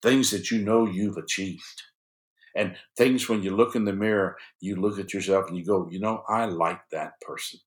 [0.02, 1.84] things that you know you've achieved.
[2.56, 5.88] And things when you look in the mirror, you look at yourself and you go,
[5.90, 7.60] you know, I like that person.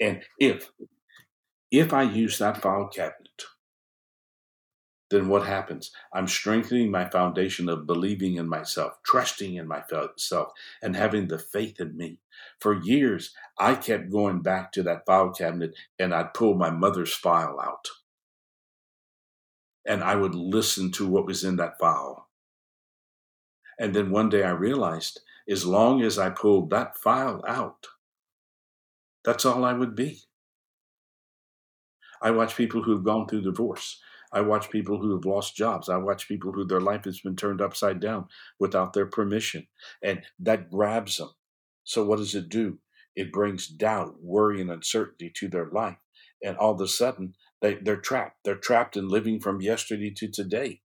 [0.00, 0.70] And if
[1.70, 3.42] if I use that file cabinet,
[5.10, 5.92] then what happens?
[6.12, 11.80] I'm strengthening my foundation of believing in myself, trusting in myself, and having the faith
[11.80, 12.18] in me.
[12.60, 17.14] For years, I kept going back to that file cabinet and I'd pull my mother's
[17.14, 17.88] file out.
[19.86, 22.28] And I would listen to what was in that file.
[23.78, 27.86] And then one day I realized as long as I pulled that file out,
[29.24, 30.22] that's all I would be.
[32.20, 34.00] I watch people who have gone through divorce.
[34.32, 35.88] I watch people who have lost jobs.
[35.88, 38.26] I watch people who their life has been turned upside down
[38.58, 39.66] without their permission.
[40.02, 41.30] And that grabs them.
[41.84, 42.78] So, what does it do?
[43.14, 45.96] It brings doubt, worry, and uncertainty to their life.
[46.42, 48.44] And all of a sudden, they, they're trapped.
[48.44, 50.82] They're trapped in living from yesterday to today.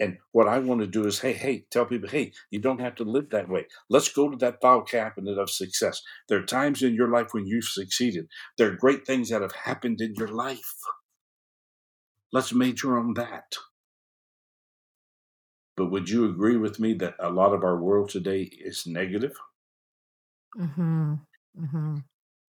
[0.00, 2.96] And what I want to do is, hey, hey, tell people, hey, you don't have
[2.96, 3.66] to live that way.
[3.88, 6.02] Let's go to that file cabinet of success.
[6.28, 8.26] There are times in your life when you've succeeded.
[8.58, 10.74] There are great things that have happened in your life.
[12.32, 13.56] Let's major on that.
[15.76, 19.36] But would you agree with me that a lot of our world today is negative?
[20.58, 21.14] Mm-hmm.
[21.60, 21.96] Mm-hmm.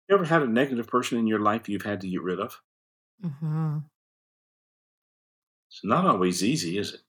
[0.08, 2.60] You ever had a negative person in your life you've had to get rid of?
[3.24, 3.78] Mm-hmm.
[5.70, 7.00] It's not always easy, is it?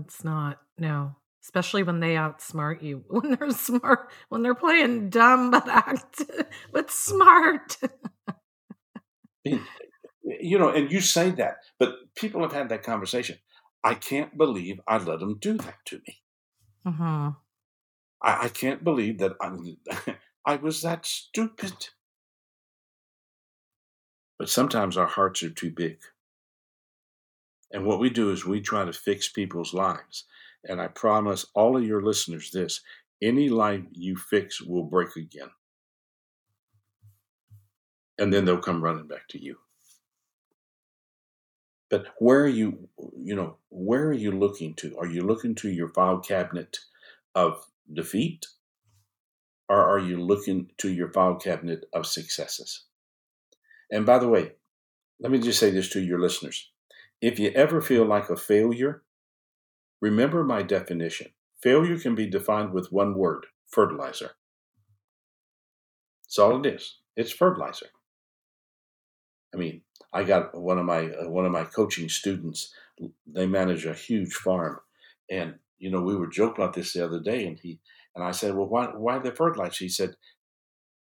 [0.00, 0.60] It's not.
[0.78, 1.14] No.
[1.42, 3.04] especially when they outsmart you.
[3.08, 6.22] When they're smart, when they're playing dumb but act
[6.72, 7.76] but smart.
[10.40, 13.38] you know, and you say that, but people have had that conversation.
[13.82, 16.18] I can't believe I let them do that to me.
[16.86, 17.28] Mm-hmm.
[18.22, 20.14] I, I, can't believe that I,
[20.44, 21.88] I was that stupid.
[24.38, 25.98] But sometimes our hearts are too big.
[27.72, 30.24] And what we do is we try to fix people's lives.
[30.64, 32.80] And I promise all of your listeners this
[33.20, 35.50] any life you fix will break again.
[38.18, 39.56] And then they'll come running back to you.
[41.90, 44.98] But where are you, you know, where are you looking to?
[44.98, 46.78] Are you looking to your file cabinet
[47.34, 48.46] of defeat?
[49.68, 52.84] Or are you looking to your file cabinet of successes?
[53.90, 54.52] And by the way,
[55.20, 56.70] let me just say this to your listeners.
[57.20, 59.02] If you ever feel like a failure,
[60.00, 61.28] remember my definition.
[61.62, 64.32] Failure can be defined with one word fertilizer.
[66.24, 66.98] That's all it is.
[67.16, 67.86] It's fertilizer.
[69.52, 69.82] I mean,
[70.12, 72.74] I got one of my uh, one of my coaching students.
[73.26, 74.80] They manage a huge farm,
[75.30, 77.80] and you know we were joking about this the other day, and he
[78.14, 80.16] and I said, "Well, why why the fertilizer?" He said,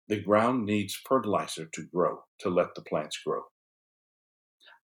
[0.09, 3.45] "The ground needs fertilizer to grow to let the plants grow.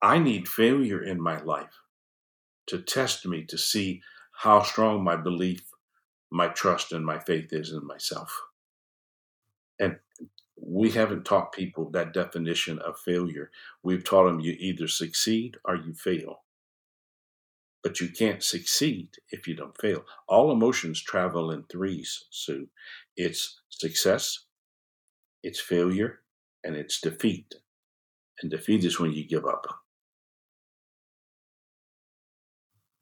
[0.00, 1.74] I need failure in my life
[2.66, 4.02] to test me to see
[4.32, 5.62] how strong my belief,
[6.30, 8.42] my trust, and my faith is in myself."
[9.78, 10.00] And
[10.70, 13.50] we haven't taught people that definition of failure.
[13.82, 16.42] We've taught them you either succeed or you fail.
[17.82, 20.04] But you can't succeed if you don't fail.
[20.28, 22.68] All emotions travel in threes, Sue.
[23.16, 24.44] It's success,
[25.42, 26.20] it's failure,
[26.62, 27.54] and it's defeat.
[28.42, 29.66] And defeat is when you give up.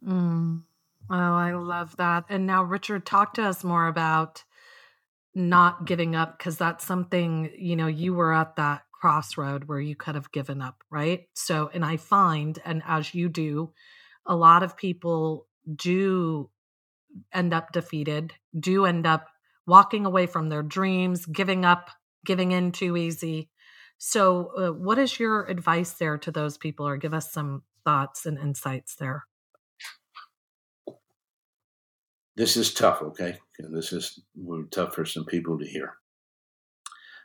[0.06, 0.62] Mm.
[1.10, 2.24] Oh, I love that.
[2.28, 4.44] And now, Richard, talk to us more about
[5.36, 9.94] not giving up because that's something you know you were at that crossroad where you
[9.94, 11.28] could have given up right?
[11.34, 13.72] So and i find and as you do
[14.26, 16.50] a lot of people do
[17.32, 19.28] end up defeated do end up
[19.66, 21.90] walking away from their dreams giving up
[22.26, 23.48] giving in too easy.
[23.96, 28.26] So uh, what is your advice there to those people or give us some thoughts
[28.26, 29.24] and insights there?
[32.34, 33.38] This is tough, okay?
[33.58, 34.20] And this is
[34.70, 35.94] tough for some people to hear.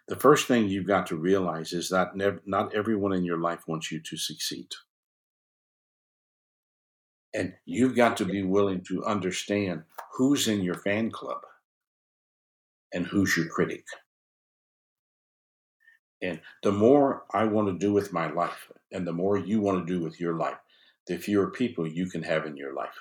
[0.07, 2.09] The first thing you've got to realize is that
[2.45, 4.67] not everyone in your life wants you to succeed.
[7.33, 11.41] And you've got to be willing to understand who's in your fan club
[12.93, 13.85] and who's your critic.
[16.21, 19.87] And the more I want to do with my life, and the more you want
[19.87, 20.57] to do with your life,
[21.07, 22.97] the fewer people you can have in your life.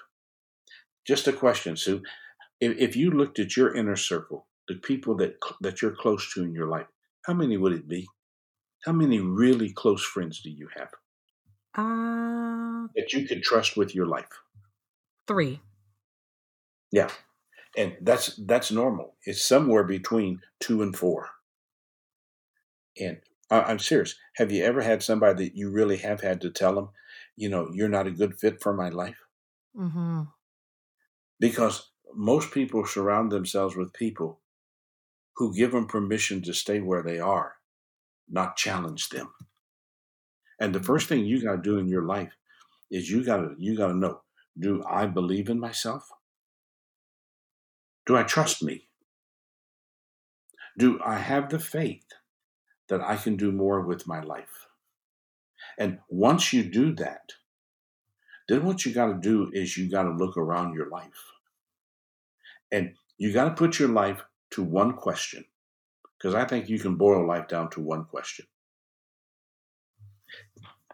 [1.06, 2.02] Just a question, Sue.
[2.60, 6.44] If, if you looked at your inner circle, the people that that you're close to
[6.44, 6.86] in your life,
[7.24, 8.06] how many would it be?
[8.84, 10.90] How many really close friends do you have?
[11.74, 14.28] Uh, that you could trust with your life.
[15.26, 15.60] Three.
[16.92, 17.10] Yeah,
[17.76, 19.14] and that's that's normal.
[19.24, 21.30] It's somewhere between two and four.
[22.98, 23.18] And
[23.50, 24.16] I, am serious.
[24.36, 26.90] Have you ever had somebody that you really have had to tell them,
[27.36, 29.18] you know, you're not a good fit for my life?
[29.76, 30.22] Mm-hmm
[31.40, 34.40] because most people surround themselves with people
[35.36, 37.54] who give them permission to stay where they are,
[38.28, 39.32] not challenge them.
[40.60, 40.86] And the mm-hmm.
[40.86, 42.32] first thing you got to do in your life
[42.90, 44.20] is you got to you got to know,
[44.58, 46.08] do I believe in myself?
[48.06, 48.88] Do I trust me?
[50.76, 52.06] Do I have the faith
[52.88, 54.66] that I can do more with my life?
[55.78, 57.32] And once you do that,
[58.48, 61.29] then what you got to do is you got to look around your life.
[62.72, 65.44] And you got to put your life to one question
[66.18, 68.46] because I think you can boil life down to one question.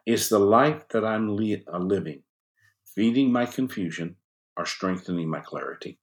[0.06, 2.22] Is the life that I'm li- uh, living
[2.84, 4.16] feeding my confusion
[4.56, 5.98] or strengthening my clarity?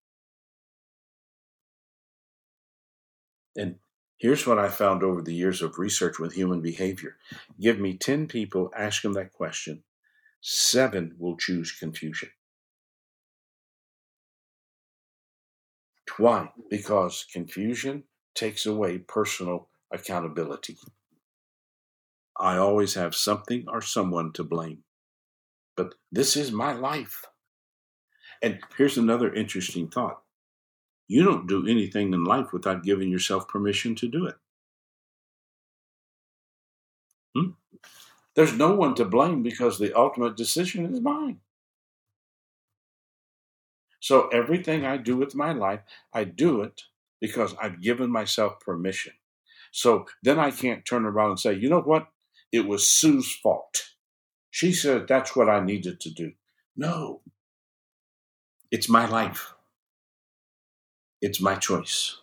[3.56, 3.80] And
[4.18, 7.18] here's what I found over the years of research with human behavior
[7.60, 9.84] give me 10 people, ask them that question,
[10.42, 12.30] seven will choose confusion.
[16.18, 16.52] Why?
[16.70, 18.04] Because confusion
[18.36, 20.78] takes away personal accountability.
[22.38, 24.84] I always have something or someone to blame.
[25.76, 27.26] But this is my life.
[28.42, 30.22] And here's another interesting thought
[31.08, 34.36] you don't do anything in life without giving yourself permission to do it.
[37.36, 37.52] Hmm?
[38.36, 41.40] There's no one to blame because the ultimate decision is mine.
[44.04, 45.80] So everything I do with my life,
[46.14, 46.82] I do it
[47.22, 49.14] because I've given myself permission.
[49.72, 52.10] So then I can't turn around and say, you know what?
[52.52, 53.92] It was Sue's fault.
[54.52, 56.34] She said that's what I needed to do.
[56.76, 57.22] No,
[58.72, 59.54] it's my life,
[61.22, 62.18] it's my choice.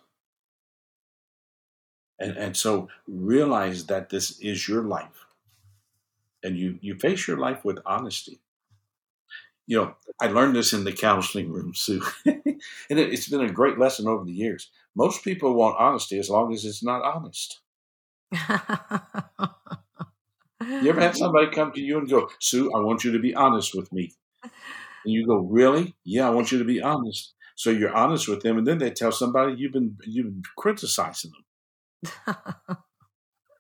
[2.19, 5.25] And, and so realize that this is your life.
[6.43, 8.39] And you, you face your life with honesty.
[9.71, 12.03] You know, I learned this in the counseling room, Sue.
[12.27, 12.43] and
[12.91, 14.69] it, it's been a great lesson over the years.
[14.97, 17.61] Most people want honesty as long as it's not honest.
[20.61, 23.33] You ever had somebody come to you and go, Sue, I want you to be
[23.33, 24.13] honest with me?
[24.43, 24.53] And
[25.05, 25.95] you go, Really?
[26.05, 27.35] Yeah, I want you to be honest.
[27.55, 31.31] So you're honest with them, and then they tell somebody you've been you've been criticizing
[32.11, 32.77] them.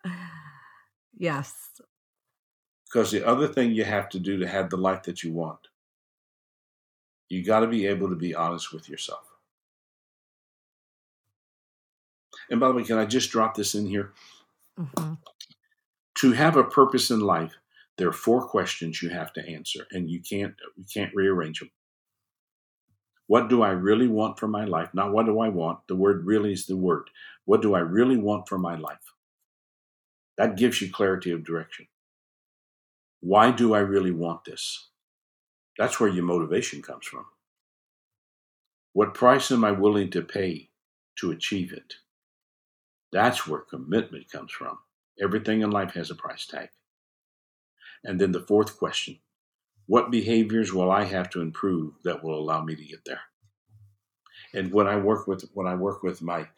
[1.16, 1.54] yes.
[2.84, 5.69] Because the other thing you have to do to have the life that you want,
[7.30, 9.22] you got to be able to be honest with yourself.
[12.50, 14.12] And by the way, can I just drop this in here?
[14.78, 15.14] Mm-hmm.
[16.16, 17.54] To have a purpose in life,
[17.96, 21.70] there are four questions you have to answer, and you can't you can't rearrange them.
[23.26, 24.88] What do I really want for my life?
[24.92, 25.86] Not what do I want.
[25.86, 27.10] The word really is the word.
[27.44, 29.14] What do I really want for my life?
[30.36, 31.86] That gives you clarity of direction.
[33.20, 34.89] Why do I really want this?
[35.78, 37.26] That's where your motivation comes from.
[38.92, 40.70] What price am I willing to pay
[41.16, 41.94] to achieve it?
[43.12, 44.78] That's where commitment comes from.
[45.22, 46.70] Everything in life has a price tag.
[48.04, 49.18] And then the fourth question
[49.86, 53.22] what behaviors will I have to improve that will allow me to get there?
[54.54, 56.48] And when I work with when I work with my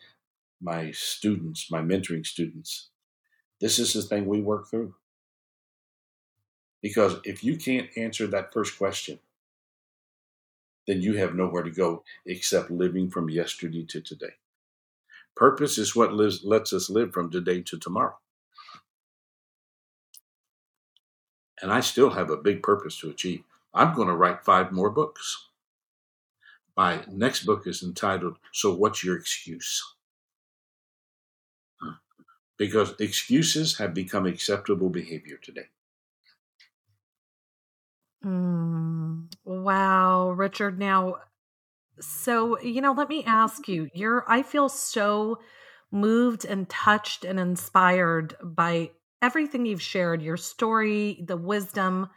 [0.61, 2.91] my students, my mentoring students,
[3.61, 4.95] this is the thing we work through.
[6.83, 9.20] Because if you can't answer that first question,
[10.87, 14.35] then you have nowhere to go except living from yesterday to today.
[15.37, 18.18] Purpose is what lives, lets us live from today to tomorrow.
[21.62, 23.45] And I still have a big purpose to achieve.
[23.72, 25.47] I'm going to write five more books.
[26.76, 29.95] My next book is entitled, So What's Your Excuse?
[32.57, 35.68] Because excuses have become acceptable behavior today.
[38.25, 40.79] Mm, wow, Richard.
[40.79, 41.16] Now,
[42.01, 45.41] so, you know, let me ask you, you're I feel so
[45.93, 48.93] moved and touched and inspired by
[49.23, 52.09] everything you've shared, your story, the wisdom.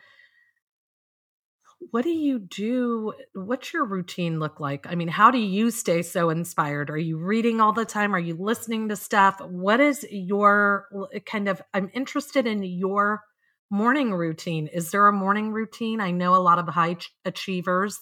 [1.91, 3.13] What do you do?
[3.33, 4.87] What's your routine look like?
[4.87, 6.89] I mean, how do you stay so inspired?
[6.89, 8.15] Are you reading all the time?
[8.15, 9.39] Are you listening to stuff?
[9.41, 10.87] What is your
[11.25, 13.21] kind of I'm interested in your
[13.69, 14.67] morning routine.
[14.67, 15.99] Is there a morning routine?
[15.99, 17.97] I know a lot of high achievers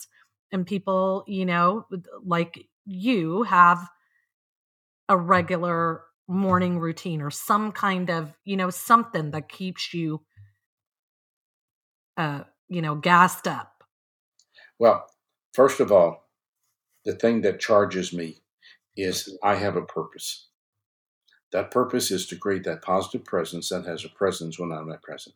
[0.52, 1.86] and people, you know,
[2.24, 3.88] like you have
[5.10, 10.22] a regular morning routine or some kind of, you know, something that keeps you
[12.18, 13.84] uh, you know, gassed up.
[14.80, 15.06] Well,
[15.54, 16.30] first of all,
[17.06, 18.44] the thing that charges me
[18.96, 20.50] is I have a purpose.
[21.52, 25.04] That purpose is to create that positive presence that has a presence when I'm not
[25.04, 25.36] present.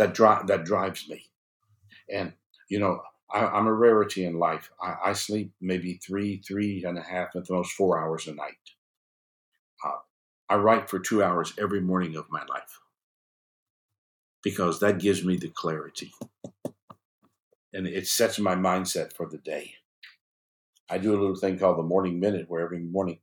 [0.00, 1.26] That drive that drives me.
[2.10, 2.32] And
[2.70, 4.70] you know, I, am a rarity in life.
[4.82, 8.34] I, I, sleep maybe three, three and a half, at the most four hours a
[8.34, 8.56] night.
[9.84, 9.98] Uh,
[10.48, 12.80] I write for two hours every morning of my life
[14.42, 16.14] because that gives me the clarity
[17.74, 19.74] and it sets my mindset for the day.
[20.88, 23.18] I do a little thing called the morning minute where every morning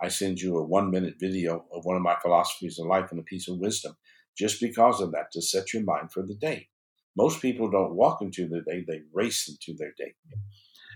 [0.00, 3.18] I send you a one minute video of one of my philosophies of life and
[3.18, 3.96] a piece of wisdom
[4.40, 6.68] just because of that to set your mind for the day.
[7.14, 10.14] Most people don't walk into their day, they race into their day.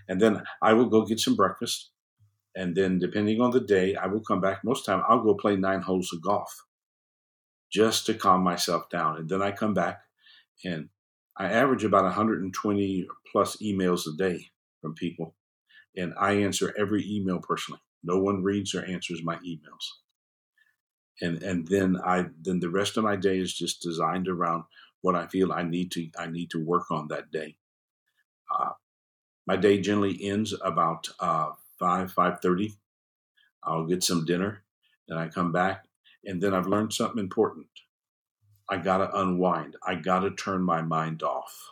[0.09, 1.91] And then I will go get some breakfast.
[2.55, 4.63] And then, depending on the day, I will come back.
[4.63, 6.65] Most time, I'll go play nine holes of golf
[7.71, 9.17] just to calm myself down.
[9.17, 9.99] And then I come back
[10.63, 10.89] and
[11.37, 14.39] I average about 120 plus emails a day
[14.81, 15.35] from people.
[15.97, 17.81] And I answer every email personally.
[18.03, 19.85] No one reads or answers my emails.
[21.21, 24.65] And and then I then the rest of my day is just designed around
[25.01, 27.55] what I feel I need to I need to work on that day.
[28.53, 28.71] Uh,
[29.47, 32.75] my day generally ends about uh, five five thirty.
[33.63, 34.63] I'll get some dinner,
[35.07, 35.85] then I come back,
[36.25, 37.67] and then I've learned something important.
[38.69, 39.75] I gotta unwind.
[39.83, 41.69] I gotta turn my mind off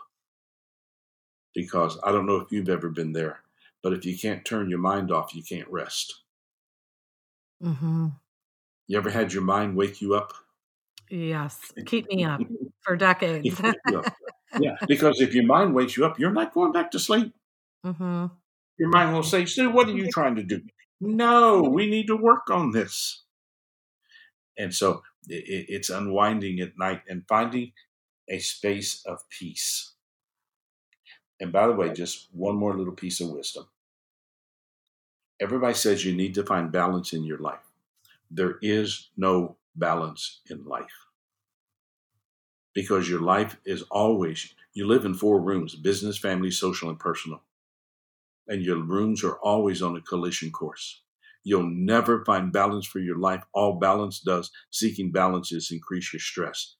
[1.53, 3.41] because I don't know if you've ever been there,
[3.81, 6.21] but if you can't turn your mind off, you can't rest.
[7.63, 8.07] Mm-hmm.
[8.87, 10.33] You ever had your mind wake you up?
[11.09, 12.41] Yes, keep me up
[12.81, 13.61] for decades.
[14.59, 17.33] yeah, because if your mind wakes you up, you're not going back to sleep.
[17.85, 18.25] Mm-hmm.
[18.79, 20.61] Your mind will say, Sue, what are you trying to do?
[20.99, 23.23] No, we need to work on this.
[24.57, 27.73] And so it, it's unwinding at night and finding
[28.29, 29.93] a space of peace.
[31.39, 33.67] And by the way, just one more little piece of wisdom.
[35.39, 37.72] Everybody says you need to find balance in your life.
[38.31, 40.93] There is no balance in life
[42.73, 47.43] because your life is always, you live in four rooms business, family, social, and personal.
[48.47, 51.01] And your rooms are always on a collision course.
[51.43, 53.43] You'll never find balance for your life.
[53.53, 56.75] All balance does, seeking balance, is increase your stress.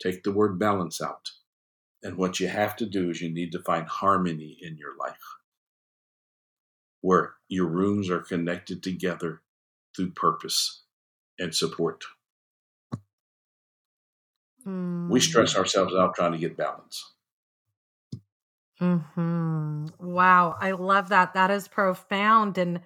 [0.00, 1.30] Take the word balance out.
[2.02, 5.16] And what you have to do is you need to find harmony in your life
[7.00, 9.42] where your rooms are connected together
[9.98, 10.84] through purpose
[11.38, 12.04] and support.
[14.66, 15.10] Mm.
[15.10, 17.14] We stress ourselves out trying to get balance.
[18.78, 19.86] Hmm.
[19.98, 21.34] Wow, I love that.
[21.34, 22.80] That is profound, and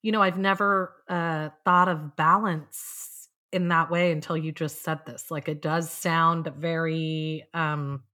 [0.00, 5.00] you know, I've never uh, thought of balance in that way until you just said
[5.06, 5.30] this.
[5.30, 8.04] Like, it does sound very um,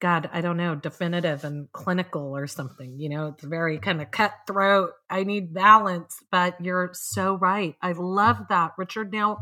[0.00, 2.98] God, I don't know, definitive and clinical or something.
[2.98, 4.92] You know, it's very kind of cutthroat.
[5.10, 7.76] I need balance, but you're so right.
[7.82, 8.72] I love that.
[8.78, 9.38] Richard, now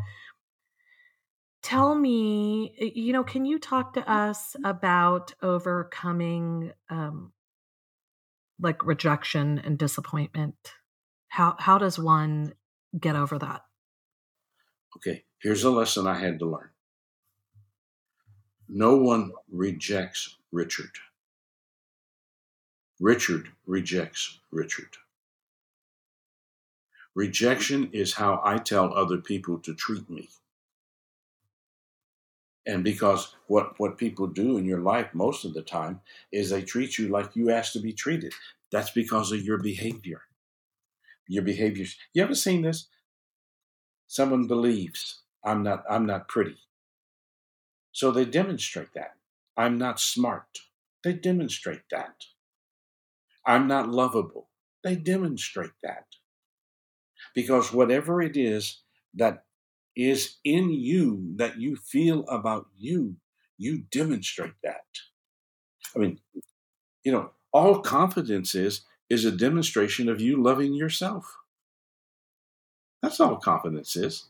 [1.63, 7.33] tell me, you know, can you talk to us about overcoming um
[8.61, 10.57] like rejection and disappointment?
[11.29, 12.55] How how does one
[12.99, 13.63] get over that?
[14.97, 16.71] Okay, here's a lesson I had to learn.
[18.69, 20.91] No one rejects Richard.
[23.01, 24.91] Richard rejects Richard.
[27.15, 30.29] Rejection is how I tell other people to treat me.
[32.67, 36.01] And because what, what people do in your life most of the time
[36.33, 38.35] is they treat you like you asked to be treated.
[38.71, 40.23] That's because of your behavior.
[41.29, 41.97] Your behaviors.
[42.15, 42.89] You ever seen this?
[44.09, 46.57] Someone believes I'm not I'm not pretty.
[47.93, 49.18] So they demonstrate that.
[49.59, 50.61] I'm not smart.
[51.03, 52.25] They demonstrate that.
[53.45, 54.49] I'm not lovable.
[54.85, 56.07] They demonstrate that.
[57.35, 58.83] Because whatever it is
[59.15, 59.45] that
[59.97, 63.17] is in you that you feel about you,
[63.59, 64.87] you demonstrate that.
[65.97, 66.21] I mean,
[67.03, 71.37] you know, all confidence is is a demonstration of you loving yourself.
[73.03, 74.27] That's all confidence is.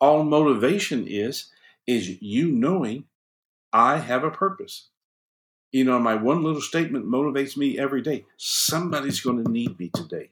[0.00, 1.50] All motivation is
[1.86, 3.04] is you knowing
[3.76, 4.88] I have a purpose.
[5.70, 8.24] You know, my one little statement motivates me every day.
[8.38, 10.30] Somebody's going to need me today.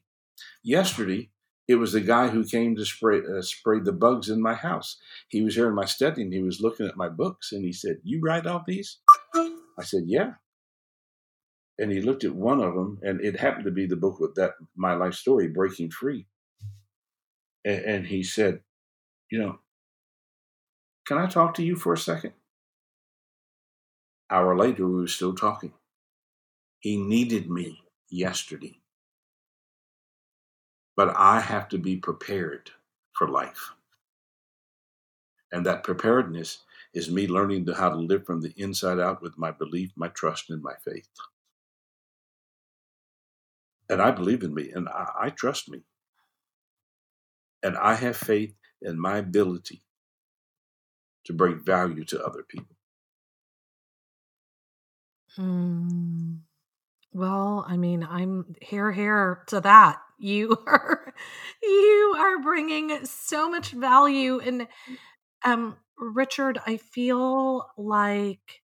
[0.63, 1.29] Yesterday,
[1.69, 4.97] it was the guy who came to spray uh, spray the bugs in my house.
[5.29, 7.73] He was here in my study and he was looking at my books and he
[7.73, 9.01] said, "You write all these?"
[9.35, 10.35] I said, "Yeah."
[11.79, 14.37] And he looked at one of them, and it happened to be the book with
[14.37, 16.27] that my life story, Breaking Free.
[17.63, 18.61] And, and he said,
[19.31, 19.59] "You know,
[21.07, 22.33] can I talk to you for a second?
[24.35, 25.73] Hour later, we were still talking.
[26.81, 27.79] He needed me
[28.11, 28.81] yesterday.
[30.97, 32.69] But I have to be prepared
[33.13, 33.71] for life.
[35.53, 36.65] And that preparedness
[36.95, 40.51] is me learning how to live from the inside out with my belief, my trust,
[40.51, 41.09] and my faith.
[43.89, 45.83] And I believe in me, and I, I trust me.
[47.63, 49.83] And I have faith in my ability
[51.27, 52.75] to bring value to other people.
[55.39, 56.41] Mm.
[57.13, 59.99] Well, I mean, I'm here, here to that.
[60.19, 61.15] You are,
[61.63, 64.69] you are bringing so much value, and
[65.45, 68.63] um, Richard, I feel like,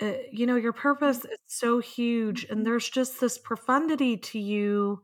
[0.00, 5.02] uh, you know, your purpose is so huge, and there's just this profundity to you,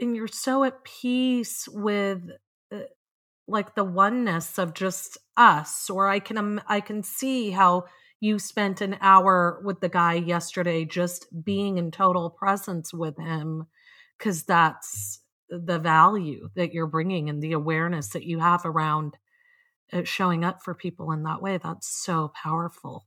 [0.00, 2.22] and you're so at peace with
[2.72, 2.80] uh,
[3.48, 7.84] like the oneness of just us or i can um, i can see how
[8.20, 13.66] you spent an hour with the guy yesterday just being in total presence with him
[14.18, 19.16] because that's the value that you're bringing and the awareness that you have around
[19.92, 21.58] uh, showing up for people in that way.
[21.58, 23.06] That's so powerful.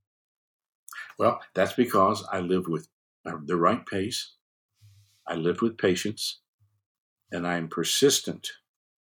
[1.17, 2.87] Well that's because i live with
[3.25, 4.33] uh, the right pace.
[5.27, 6.41] I live with patience
[7.31, 8.49] and i'm persistent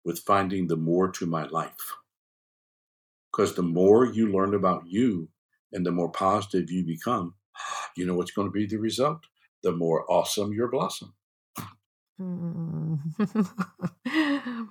[0.05, 1.95] with finding the more to my life.
[3.33, 5.29] Because the more you learn about you
[5.73, 7.35] and the more positive you become,
[7.97, 9.21] you know what's going to be the result?
[9.63, 11.15] The more awesome your blossom.
[12.21, 12.99] Mm.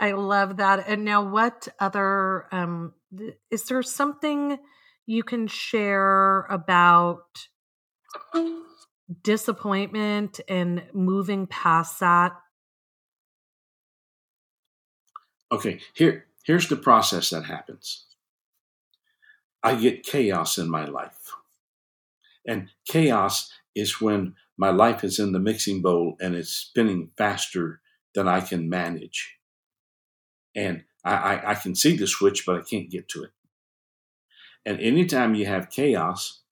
[0.00, 0.88] I love that.
[0.88, 2.92] And now, what other, um,
[3.50, 4.58] is there something
[5.06, 7.46] you can share about
[9.22, 12.32] disappointment and moving past that?
[15.50, 18.06] Okay, here here's the process that happens.
[19.62, 21.32] I get chaos in my life.
[22.46, 27.80] And chaos is when my life is in the mixing bowl and it's spinning faster
[28.14, 29.36] than I can manage.
[30.54, 33.30] And I, I, I can see the switch, but I can't get to it.
[34.64, 36.42] And anytime you have chaos,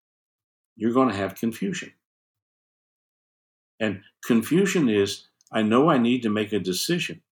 [0.76, 1.92] you're going to have confusion.
[3.78, 7.22] And confusion is I know I need to make a decision,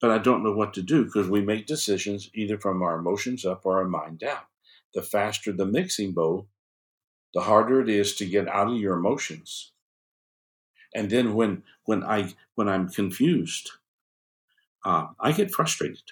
[0.00, 3.44] but I don't know what to do because we make decisions either from our emotions
[3.44, 4.40] up or our mind down.
[4.94, 6.48] The faster the mixing bowl,
[7.34, 9.72] the harder it is to get out of your emotions.
[10.94, 13.70] And then when when I when I'm confused,
[14.84, 16.02] uh, I get frustrated.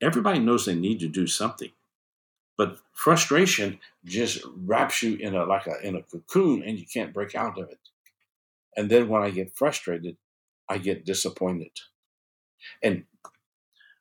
[0.00, 1.70] Everybody knows they need to do something,
[2.56, 7.14] but frustration just wraps you in a like a in a cocoon, and you can't
[7.14, 7.80] break out of it.
[8.76, 10.18] And then when I get frustrated,
[10.68, 11.72] I get disappointed.
[12.82, 13.04] And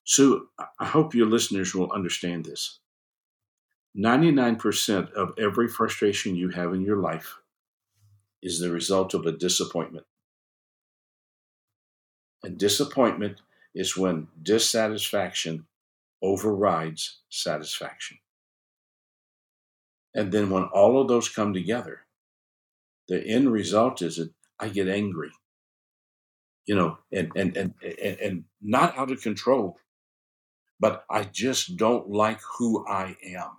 [0.10, 0.46] so
[0.80, 2.80] I hope your listeners will understand this.
[3.98, 7.36] 99% of every frustration you have in your life
[8.42, 10.06] is the result of a disappointment.
[12.42, 13.42] And disappointment
[13.76, 15.66] is when dissatisfaction
[16.24, 18.20] overrides satisfaction.
[20.16, 22.06] And then when all of those come together,
[23.10, 25.32] the end result is that I get angry,
[26.66, 29.78] you know, and, and, and, and, not out of control,
[30.80, 33.56] but I just don't like who I am.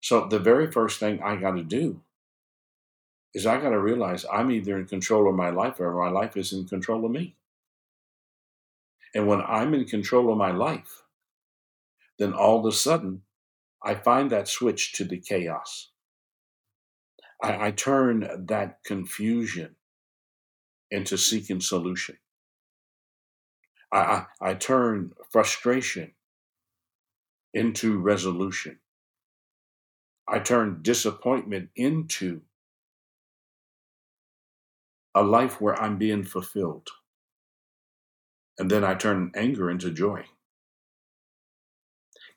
[0.00, 2.00] So the very first thing I got to do
[3.34, 6.36] is I got to realize I'm either in control of my life or my life
[6.36, 7.36] is in control of me.
[9.14, 11.02] And when I'm in control of my life,
[12.18, 13.22] then all of a sudden
[13.82, 15.90] I find that switch to the chaos.
[17.42, 19.76] I, I turn that confusion
[20.90, 22.16] into seeking solution.
[23.92, 26.12] I, I, I turn frustration
[27.54, 28.78] into resolution.
[30.28, 32.42] I turn disappointment into
[35.14, 36.88] a life where I'm being fulfilled.
[38.58, 40.26] And then I turn anger into joy.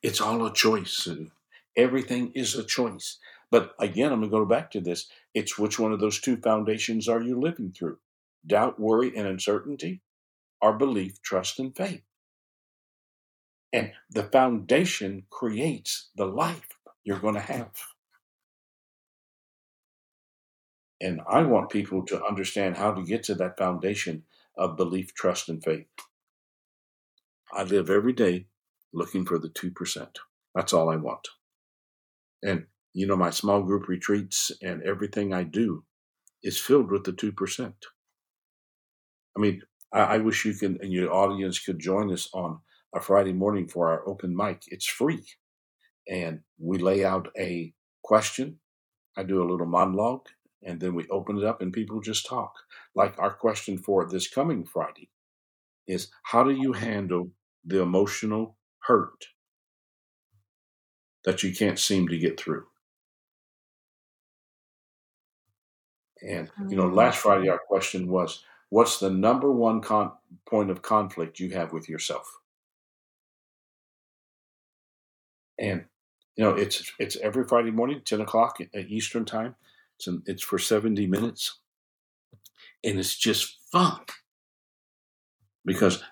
[0.03, 1.07] It's all a choice.
[1.77, 3.19] Everything is a choice.
[3.51, 5.09] But again, I'm going to go back to this.
[5.33, 7.99] It's which one of those two foundations are you living through?
[8.47, 10.02] Doubt, worry, and uncertainty,
[10.63, 12.01] or belief, trust, and faith?
[13.73, 16.69] And the foundation creates the life
[17.03, 17.73] you're going to have.
[21.01, 24.23] And I want people to understand how to get to that foundation
[24.57, 25.87] of belief, trust, and faith.
[27.51, 28.45] I live every day
[28.93, 30.07] looking for the 2%.
[30.55, 31.27] That's all I want.
[32.41, 35.83] And, you know, my small group retreats and everything I do
[36.41, 37.73] is filled with the 2%.
[39.35, 39.61] I mean,
[39.93, 42.59] I, I wish you can, and your audience could join us on
[42.93, 44.63] a Friday morning for our open mic.
[44.67, 45.23] It's free.
[46.09, 47.73] And we lay out a
[48.03, 48.59] question.
[49.15, 50.27] I do a little monologue
[50.63, 52.53] and then we open it up and people just talk.
[52.95, 55.09] Like our question for this coming Friday
[55.87, 57.31] is how do you handle
[57.65, 59.27] the emotional hurt
[61.25, 62.65] that you can't seem to get through?
[66.21, 66.95] And, you know, mm-hmm.
[66.95, 68.43] last Friday our question was
[68.73, 70.13] what's the number one con-
[70.47, 72.39] point of conflict you have with yourself?
[75.59, 75.85] And,
[76.35, 79.53] you know, it's it's every Friday morning, 10 o'clock at Eastern time.
[79.97, 81.59] It's, an, it's for 70 minutes.
[82.83, 83.99] And it's just fun.
[85.63, 86.03] Because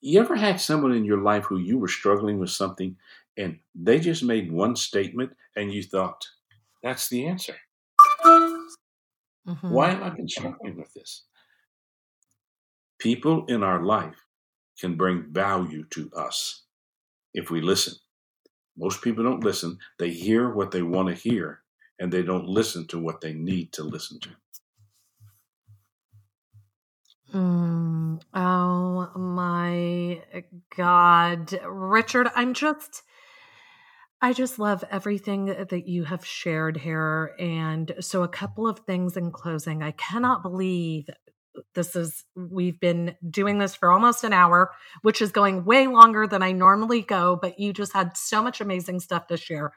[0.00, 2.96] you ever had someone in your life who you were struggling with something
[3.36, 6.26] and they just made one statement and you thought,
[6.82, 7.56] that's the answer?
[9.48, 9.70] Mm-hmm.
[9.70, 11.24] Why am I struggling with this?
[12.98, 14.16] People in our life
[14.78, 16.62] can bring value to us
[17.34, 17.94] if we listen.
[18.76, 19.78] Most people don't listen.
[19.98, 21.60] They hear what they want to hear
[21.98, 24.30] and they don't listen to what they need to listen to.
[27.34, 30.22] Mm, oh my
[30.76, 31.58] God.
[31.66, 33.02] Richard, I'm just,
[34.24, 37.34] I just love everything that you have shared here.
[37.40, 39.82] And so, a couple of things in closing.
[39.82, 41.06] I cannot believe
[41.74, 44.70] this is, we've been doing this for almost an hour,
[45.02, 48.60] which is going way longer than I normally go, but you just had so much
[48.60, 49.72] amazing stuff to share.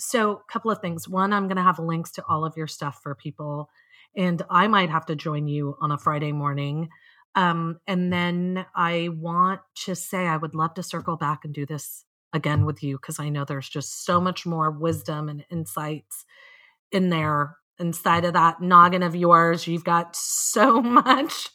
[0.00, 1.08] So, a couple of things.
[1.08, 3.70] One, I'm going to have links to all of your stuff for people,
[4.16, 6.88] and I might have to join you on a Friday morning.
[7.36, 11.64] Um, and then I want to say I would love to circle back and do
[11.64, 16.24] this again with you because I know there's just so much more wisdom and insights
[16.92, 19.66] in there inside of that noggin of yours.
[19.66, 21.48] You've got so much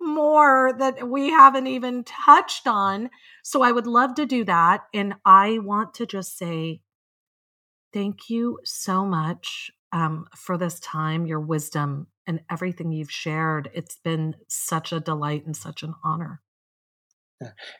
[0.00, 3.10] more that we haven't even touched on.
[3.42, 4.82] So I would love to do that.
[4.92, 6.80] And I want to just say
[7.92, 13.70] thank you so much um, for this time, your wisdom, and everything you've shared.
[13.72, 16.42] It's been such a delight and such an honor.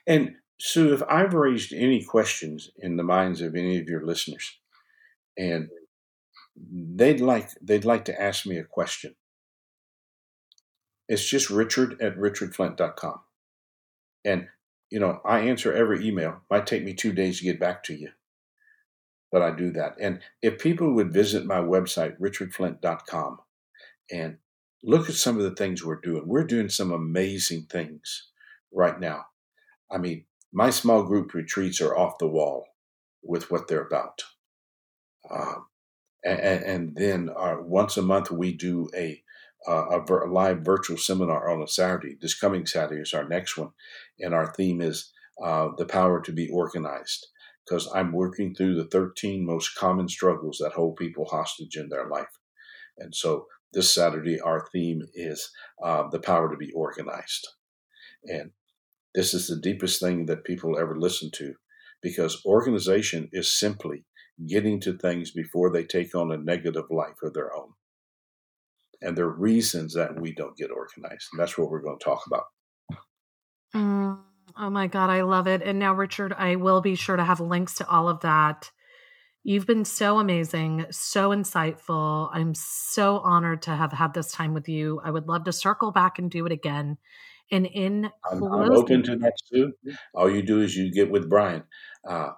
[0.07, 4.59] And Sue, if I've raised any questions in the minds of any of your listeners,
[5.37, 5.69] and
[6.55, 9.15] they'd like they'd like to ask me a question,
[11.07, 13.21] it's just richard at richardflint.com.
[14.25, 14.47] And,
[14.91, 16.41] you know, I answer every email.
[16.49, 18.09] Might take me two days to get back to you,
[19.31, 19.95] but I do that.
[19.99, 23.39] And if people would visit my website, richardflint.com,
[24.11, 24.37] and
[24.83, 28.27] look at some of the things we're doing, we're doing some amazing things
[28.73, 29.25] right now.
[29.89, 32.65] I mean, my small group retreats are off the wall
[33.23, 34.23] with what they're about.
[35.29, 35.67] Um,
[36.23, 39.21] and, and, then uh, once a month, we do a
[39.67, 42.17] uh, a, a, live virtual seminar on a Saturday.
[42.19, 43.71] This coming Saturday is our next one,
[44.19, 45.11] and our theme is
[45.43, 47.27] uh, the power to be organized.
[47.65, 52.07] Because I'm working through the 13 most common struggles that hold people hostage in their
[52.07, 52.39] life,
[52.97, 55.51] and so this Saturday our theme is
[55.83, 57.47] uh, the power to be organized,
[58.23, 58.51] and
[59.15, 61.53] this is the deepest thing that people ever listen to,
[62.01, 64.05] because organization is simply
[64.47, 67.73] getting to things before they take on a negative life of their own
[69.01, 71.27] and there are reasons that we don't get organized.
[71.31, 72.43] And that's what we're going to talk about.
[73.75, 74.19] Mm,
[74.57, 75.61] oh my God, I love it.
[75.61, 78.71] And now, Richard, I will be sure to have links to all of that.
[79.43, 82.29] You've been so amazing, so insightful.
[82.33, 84.99] I'm so honored to have had this time with you.
[85.03, 86.97] I would love to circle back and do it again.
[87.51, 89.73] And in I'm, I'm open to that too.
[90.13, 91.63] All you do is you get with Brian.
[92.07, 92.29] Uh,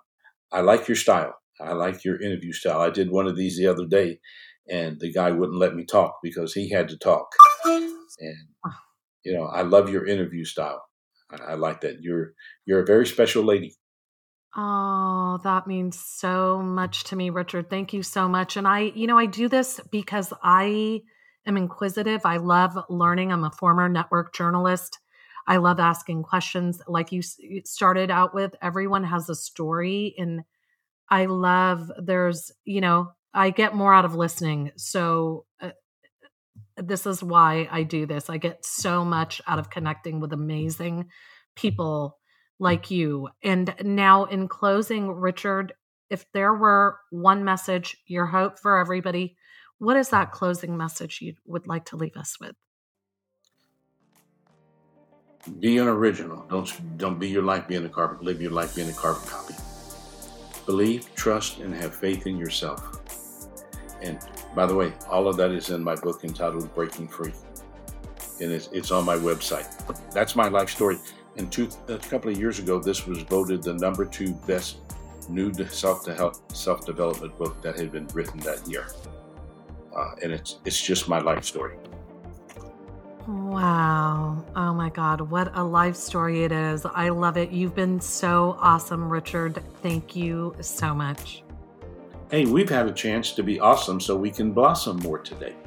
[0.51, 1.35] I like your style.
[1.59, 2.81] I like your interview style.
[2.81, 4.19] I did one of these the other day,
[4.69, 7.27] and the guy wouldn't let me talk because he had to talk.
[7.65, 8.37] And
[9.23, 10.83] you know, I love your interview style.
[11.31, 12.01] I, I like that.
[12.01, 12.33] You're
[12.65, 13.75] you're a very special lady.
[14.55, 17.69] Oh, that means so much to me, Richard.
[17.69, 18.57] Thank you so much.
[18.57, 21.03] And I, you know, I do this because I
[21.45, 22.21] am inquisitive.
[22.25, 23.31] I love learning.
[23.31, 24.99] I'm a former network journalist.
[25.47, 26.81] I love asking questions.
[26.87, 30.13] Like you started out with, everyone has a story.
[30.17, 30.41] And
[31.09, 34.71] I love, there's, you know, I get more out of listening.
[34.77, 35.71] So uh,
[36.77, 38.29] this is why I do this.
[38.29, 41.09] I get so much out of connecting with amazing
[41.55, 42.17] people
[42.59, 43.29] like you.
[43.43, 45.73] And now, in closing, Richard,
[46.09, 49.35] if there were one message, your hope for everybody,
[49.81, 52.55] what is that closing message you would like to leave us with?
[55.59, 56.45] Be an original.
[56.51, 58.23] Don't don't be your life being a carbon.
[58.23, 59.55] Live your life being a carbon copy.
[60.67, 62.99] Believe, trust, and have faith in yourself.
[64.03, 64.19] And
[64.53, 67.33] by the way, all of that is in my book entitled Breaking Free.
[68.39, 69.67] And it's, it's on my website.
[70.11, 70.99] That's my life story.
[71.37, 74.77] And two, a couple of years ago, this was voted the number two best
[75.27, 76.07] new self
[76.53, 78.85] self development book that had been written that year.
[79.95, 81.77] Uh, and it's it's just my life story.
[83.27, 84.43] Wow.
[84.55, 85.21] Oh my God.
[85.21, 86.85] What a life story it is.
[86.85, 87.51] I love it.
[87.51, 89.61] You've been so awesome, Richard.
[89.81, 91.43] Thank you so much
[92.31, 95.53] hey, we've had a chance to be awesome so we can blossom more today.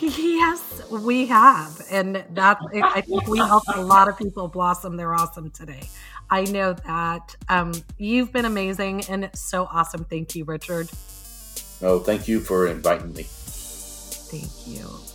[0.00, 1.82] Yes, we have.
[1.90, 5.82] And that I think we helped a lot of people blossom Their awesome today.
[6.30, 7.36] I know that.
[7.48, 10.04] Um, you've been amazing and so awesome.
[10.04, 10.88] Thank you, Richard.
[11.82, 13.26] Oh, thank you for inviting me.
[14.30, 15.09] Thank you.